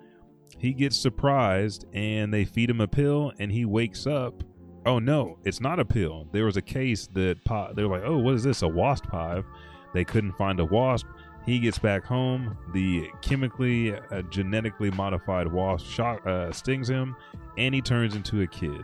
[0.58, 4.44] he gets surprised and they feed him a pill and he wakes up.
[4.86, 6.28] Oh no, it's not a pill.
[6.32, 8.62] There was a case that po- they're like, oh, what is this?
[8.62, 9.46] A wasp hive.
[9.94, 11.08] They couldn't find a wasp.
[11.46, 12.58] He gets back home.
[12.74, 17.16] The chemically, uh, genetically modified wasp shock, uh, stings him
[17.58, 18.84] and he turns into a kid.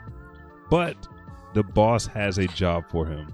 [0.70, 1.08] But
[1.54, 3.34] the boss has a job for him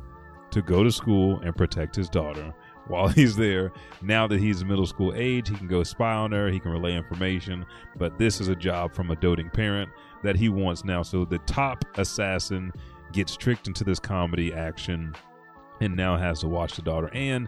[0.51, 2.53] to go to school and protect his daughter
[2.87, 3.71] while he's there.
[4.01, 6.95] Now that he's middle school age, he can go spy on her, he can relay
[6.95, 7.65] information,
[7.97, 9.89] but this is a job from a doting parent
[10.23, 11.01] that he wants now.
[11.03, 12.71] So the top assassin
[13.11, 15.13] gets tricked into this comedy action
[15.81, 17.47] and now has to watch the daughter and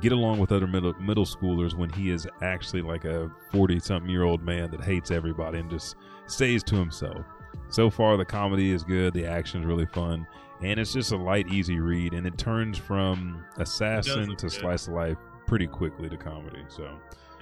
[0.00, 4.10] get along with other middle middle schoolers when he is actually like a 40 something
[4.10, 5.96] year old man that hates everybody and just
[6.26, 7.24] stays to himself.
[7.68, 10.26] So far the comedy is good, the action is really fun,
[10.62, 14.52] and it's just a light easy read and it turns from assassin to good.
[14.52, 15.16] slice of life
[15.46, 16.62] pretty quickly to comedy.
[16.68, 16.88] So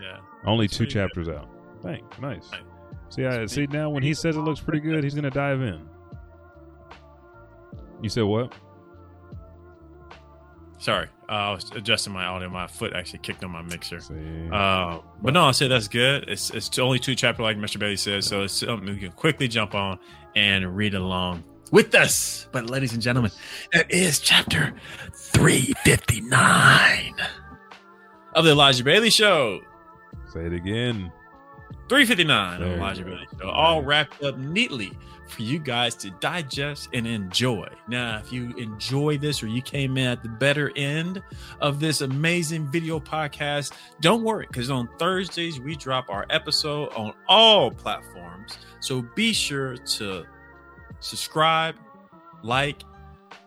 [0.01, 0.19] Yeah.
[0.47, 1.01] only two pretty good.
[1.01, 1.49] chapters out.
[1.83, 2.19] Thanks.
[2.19, 2.51] Nice.
[2.51, 2.61] Nice.
[3.11, 5.89] See, I, see now when he says it looks pretty good, he's gonna dive in.
[8.03, 8.53] You said what?
[10.81, 12.49] Sorry, uh, I was adjusting my audio.
[12.49, 13.99] My foot actually kicked on my mixer.
[14.53, 16.29] Uh, but no, I said that's good.
[16.29, 17.81] It's it's only two chapter, like Mr.
[17.81, 19.99] Bailey says, so it's something we can quickly jump on
[20.37, 21.43] and read along
[21.73, 22.47] with us.
[22.53, 23.33] But ladies and gentlemen,
[23.73, 24.73] that is chapter
[25.15, 27.17] three fifty nine
[28.35, 29.61] of the Elijah Bailey Show.
[30.33, 31.11] say it again.
[31.89, 33.05] 359 There of you Elijah.
[33.05, 34.93] Bailey Show, all wrapped up neatly
[35.29, 37.69] for you guys to digest and enjoy.
[37.87, 41.23] Now, if you enjoy this or you came in at the better end
[41.61, 47.13] of this amazing video podcast, don't worry because on Thursdays we drop our episode on
[47.29, 48.59] all platforms.
[48.81, 50.25] So be sure to
[51.01, 51.77] subscribe,
[52.43, 52.83] like,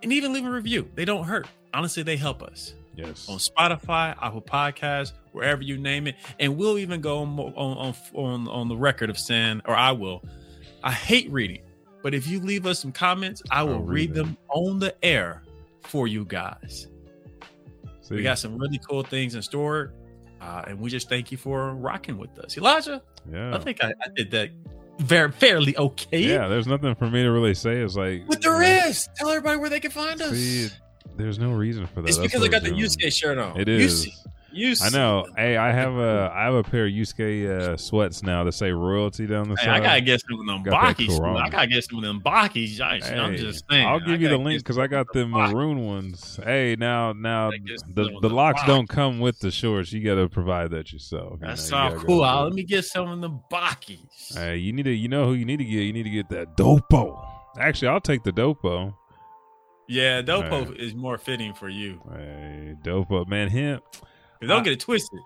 [0.03, 0.89] and even leave a review.
[0.95, 1.47] They don't hurt.
[1.73, 3.27] Honestly, they help us Yes.
[3.29, 8.47] on Spotify, Apple Podcasts, wherever you name it, and we'll even go on on on
[8.47, 10.23] on, the record of saying, or I will.
[10.83, 11.61] I hate reading,
[12.03, 15.43] but if you leave us some comments, I will read read them on the air
[15.83, 16.87] for you guys.
[18.01, 19.93] See, We got some really cool things in store,
[20.41, 23.01] uh, and we just thank you for rocking with us, Elijah.
[23.31, 23.55] yeah.
[23.55, 24.49] I think I, I did that
[24.99, 26.19] very fairly okay.
[26.19, 27.77] yeah, there's nothing for me to really say.
[27.77, 29.07] It's like, But there is.
[29.15, 30.31] Tell everybody where they can find us.
[30.31, 30.69] See,
[31.17, 32.09] there's no reason for that.
[32.09, 32.69] it's That's because I got the.
[32.71, 33.59] Yusuke shirt on.
[33.59, 34.05] It is.
[34.07, 34.13] Yusuke.
[34.53, 34.81] Yusuke.
[34.83, 35.25] I know.
[35.37, 38.71] Hey, I have a I have a pair of Yusuke uh, sweats now that say
[38.73, 39.75] royalty down the Hey, side.
[39.75, 41.37] I gotta get some of them Got Bakis.
[41.39, 42.81] I gotta get some of them Bakis.
[42.81, 43.87] I, I'm just saying.
[43.87, 46.37] I'll give I you the gotta link because I got the maroon ones.
[46.43, 48.67] Hey, now now Gotta the the locks Bakis.
[48.67, 49.93] don't come with the shorts.
[49.93, 51.39] You got to provide that yourself.
[51.41, 52.17] you That's know, you all gotta go cool.
[52.17, 52.43] do I'll, it.
[52.47, 54.33] let me get some of the Bakis.
[54.37, 54.91] Hey, you need to.
[54.91, 55.79] You know who you need to get.
[55.83, 57.25] You need to get that Doppo.
[57.57, 58.93] Actually, I'll take the Doppo.
[59.91, 60.85] Yeah, Doppo Hey.
[60.85, 62.01] is more fitting for you.
[62.13, 63.81] Hey, Doppo, man, him.
[64.41, 65.19] Don't I- get it twisted.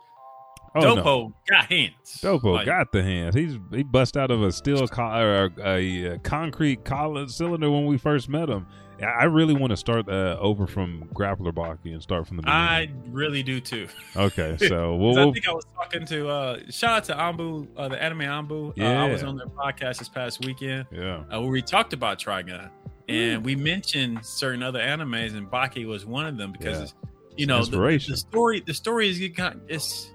[0.78, 0.95] Oh, no.
[0.97, 2.20] Doppo got hands.
[2.22, 3.34] Doppo Like, got the hands.
[3.36, 7.86] He's he bust out of a steel co- or a, a concrete collar cylinder when
[7.86, 8.66] we first met him.
[9.01, 12.61] I really want to start uh, over from Grappler Baki and start from the beginning.
[12.61, 13.88] I really do too.
[14.18, 17.88] okay, so we'll, I think I was talking to uh shout out to Ambu, uh,
[17.89, 18.70] the anime Ambu.
[18.70, 19.03] Uh, Yeah.
[19.03, 20.88] I was on their podcast this past weekend.
[20.91, 21.24] yeah.
[21.34, 22.70] uh, where we talked about Trigun,
[23.08, 26.84] and we mentioned certain other animes, and Baki was one of them because Yeah.
[26.84, 26.93] it's,
[27.38, 27.78] you know the,
[28.08, 28.62] the story.
[28.66, 30.12] The story is you got it's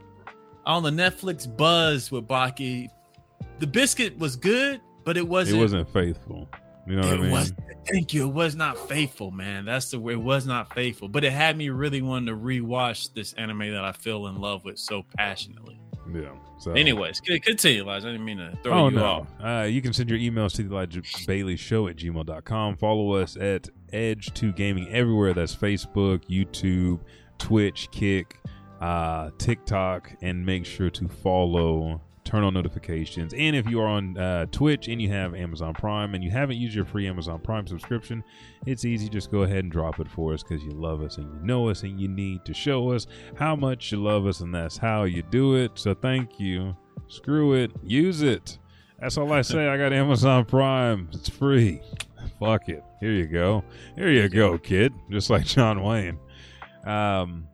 [0.66, 2.88] on the Netflix buzz with Baki.
[3.58, 5.58] The biscuit was good, but it wasn't.
[5.58, 6.48] It wasn't faithful.
[6.86, 7.30] You know what I mean?
[7.30, 7.52] was.
[7.90, 8.28] Thank you.
[8.28, 9.64] It was not faithful, man.
[9.64, 10.12] That's the way.
[10.12, 13.84] It was not faithful, but it had me really wanting to rewatch this anime that
[13.84, 15.79] I feel in love with so passionately.
[16.12, 16.30] Yeah.
[16.58, 18.08] So Anyways, continue, Elijah.
[18.08, 19.04] I didn't mean to throw Oh you no!
[19.04, 19.26] off.
[19.42, 22.76] Uh, you can send your emails to the Elijah Bailey Show at gmail.com.
[22.76, 25.32] Follow us at Edge to Gaming everywhere.
[25.32, 27.00] That's Facebook, YouTube,
[27.38, 28.36] Twitch, Kick,
[28.80, 32.02] uh, TikTok, and make sure to follow.
[32.24, 33.32] Turn on notifications.
[33.32, 36.58] And if you are on uh, Twitch and you have Amazon Prime and you haven't
[36.58, 38.22] used your free Amazon Prime subscription,
[38.66, 39.08] it's easy.
[39.08, 41.68] Just go ahead and drop it for us because you love us and you know
[41.68, 43.06] us and you need to show us
[43.36, 45.72] how much you love us, and that's how you do it.
[45.74, 46.76] So thank you.
[47.08, 47.72] Screw it.
[47.82, 48.58] Use it.
[49.00, 49.66] That's all I say.
[49.68, 51.08] I got Amazon Prime.
[51.12, 51.80] It's free.
[52.38, 52.84] Fuck it.
[53.00, 53.64] Here you go.
[53.96, 54.92] Here you go, kid.
[55.10, 56.18] Just like John Wayne.
[56.84, 57.48] Um,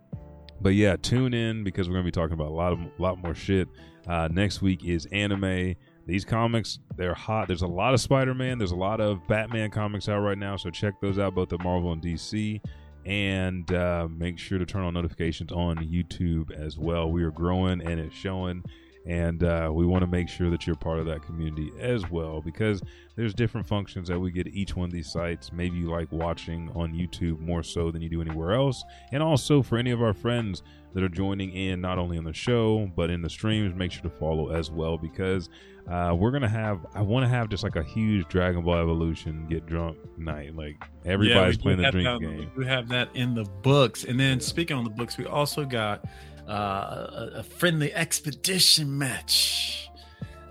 [0.61, 3.35] but yeah, tune in because we're gonna be talking about a lot of lot more
[3.35, 3.69] shit.
[4.09, 5.75] Uh, next week is anime.
[6.07, 7.49] These comics, they're hot.
[7.49, 8.59] There's a lot of Spider-Man.
[8.59, 10.57] There's a lot of Batman comics out right now.
[10.57, 12.61] So check those out, both the Marvel and DC.
[13.05, 17.11] And uh, make sure to turn on notifications on YouTube as well.
[17.11, 18.65] We are growing and it's showing
[19.07, 22.41] and uh, we want to make sure that you're part of that community as well
[22.41, 22.83] because
[23.15, 25.53] there's different functions that we get each one of these sites.
[25.53, 28.83] Maybe you like watching on youtube more so than you do anywhere else.
[29.13, 32.33] And also for any of our friends that are joining in not only on the
[32.33, 35.51] show but in the streams make sure to follow as well because
[35.91, 39.47] uh, we're gonna have i want to have just like a huge dragon ball evolution
[39.47, 40.55] get drunk night.
[40.55, 42.51] Like everybody's do playing the drink that, game.
[42.57, 44.05] We have that in the books.
[44.05, 46.05] And then speaking on the books, we also got
[46.49, 49.89] uh, a, a friendly expedition match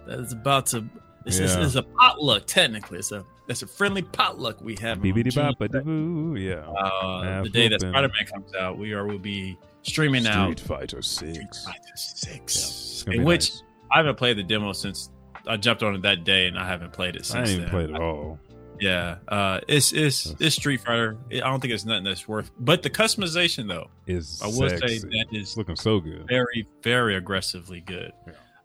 [0.08, 0.86] that is about to.
[1.24, 1.62] This is, Yeah.
[1.62, 2.46] is a potluck.
[2.46, 4.98] Technically, it's a it's a friendly potluck we have.
[5.00, 7.82] on Bibbidi June bop yeah uh, the day that.
[7.82, 13.04] Spider Man comes out, we are will be streaming out street fighter 6 Fighter Six,
[13.06, 13.64] gonna in which nice.
[13.92, 15.10] I haven't played the demo since
[15.48, 17.36] I jumped on it that day, and I haven't played it since.
[17.36, 17.50] i since.
[17.50, 17.88] didn't even then.
[17.88, 18.40] play it at all
[18.80, 21.18] Yeah, uh, it's it's it's Street Fighter.
[21.32, 22.52] I don't think it's nothing that's worth.
[22.60, 25.00] But the customization, though, is I will sexy.
[25.00, 26.28] say that it's looking so good.
[26.28, 28.12] very very aggressively good.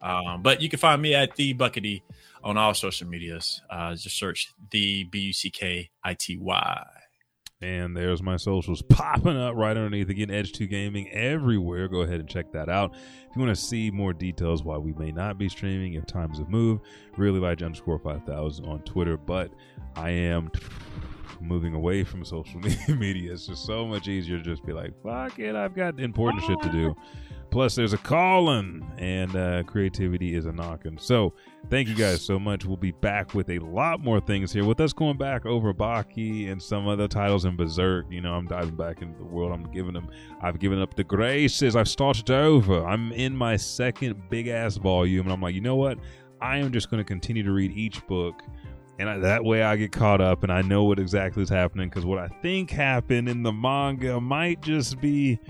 [0.02, 2.02] Um, but you can find me at the Buckity
[2.42, 3.60] on all social medias.
[3.68, 6.86] Uh, just search the B U C K I T Y.
[7.62, 10.08] And there's my socials popping up right underneath.
[10.08, 11.88] Again, Edge 2 Gaming everywhere.
[11.88, 12.94] Go ahead and check that out.
[12.94, 16.38] If you want to see more details why we may not be streaming, if times
[16.38, 16.84] have moved,
[17.18, 19.18] really like underscore 5000 on Twitter.
[19.18, 19.52] But
[19.94, 20.50] I am
[21.40, 23.32] moving away from social media.
[23.32, 26.60] It's just so much easier to just be like, fuck it, I've got important shit
[26.62, 26.96] to do.
[27.50, 30.96] Plus, there's a calling, and uh, creativity is a knocking.
[30.98, 31.34] So,
[31.68, 32.64] thank you guys so much.
[32.64, 34.64] We'll be back with a lot more things here.
[34.64, 38.46] With us going back over Baki and some other titles in Berserk, you know, I'm
[38.46, 39.52] diving back into the world.
[39.52, 40.08] I'm giving them.
[40.40, 41.74] I've given up the graces.
[41.74, 42.86] I've started over.
[42.86, 45.98] I'm in my second big ass volume, and I'm like, you know what?
[46.40, 48.42] I am just going to continue to read each book
[49.00, 51.88] and I, that way I get caught up and I know what exactly is happening
[51.88, 55.40] because what I think happened in the manga might just be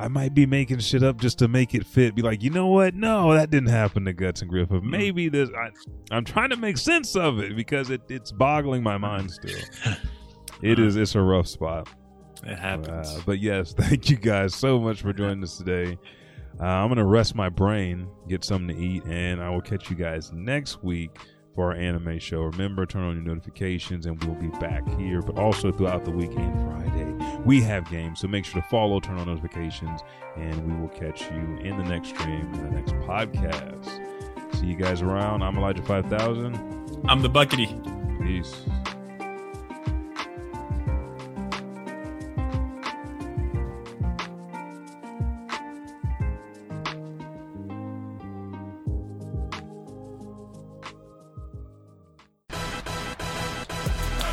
[0.00, 2.14] I might be making shit up just to make it fit.
[2.14, 2.94] Be like, you know what?
[2.94, 4.82] No, that didn't happen to Guts and Griffith.
[4.82, 5.50] Maybe this.
[5.50, 5.70] I,
[6.10, 9.60] I'm trying to make sense of it because it, it's boggling my mind still.
[10.62, 10.96] It is.
[10.96, 11.88] It's a rough spot.
[12.44, 13.08] It happens.
[13.08, 15.96] Uh, but yes, thank you guys so much for joining us today.
[16.60, 19.96] Uh, I'm gonna rest my brain, get something to eat, and I will catch you
[19.96, 21.18] guys next week
[21.54, 22.42] for our anime show.
[22.42, 26.54] Remember, turn on your notifications, and we'll be back here, but also throughout the weekend,
[26.60, 27.40] Friday.
[27.44, 30.02] We have games, so make sure to follow, turn on notifications,
[30.36, 34.56] and we will catch you in the next stream, in the next podcast.
[34.56, 35.42] See you guys around.
[35.42, 37.00] I'm Elijah 5000.
[37.08, 37.68] I'm the Buckity.
[38.22, 38.64] Peace.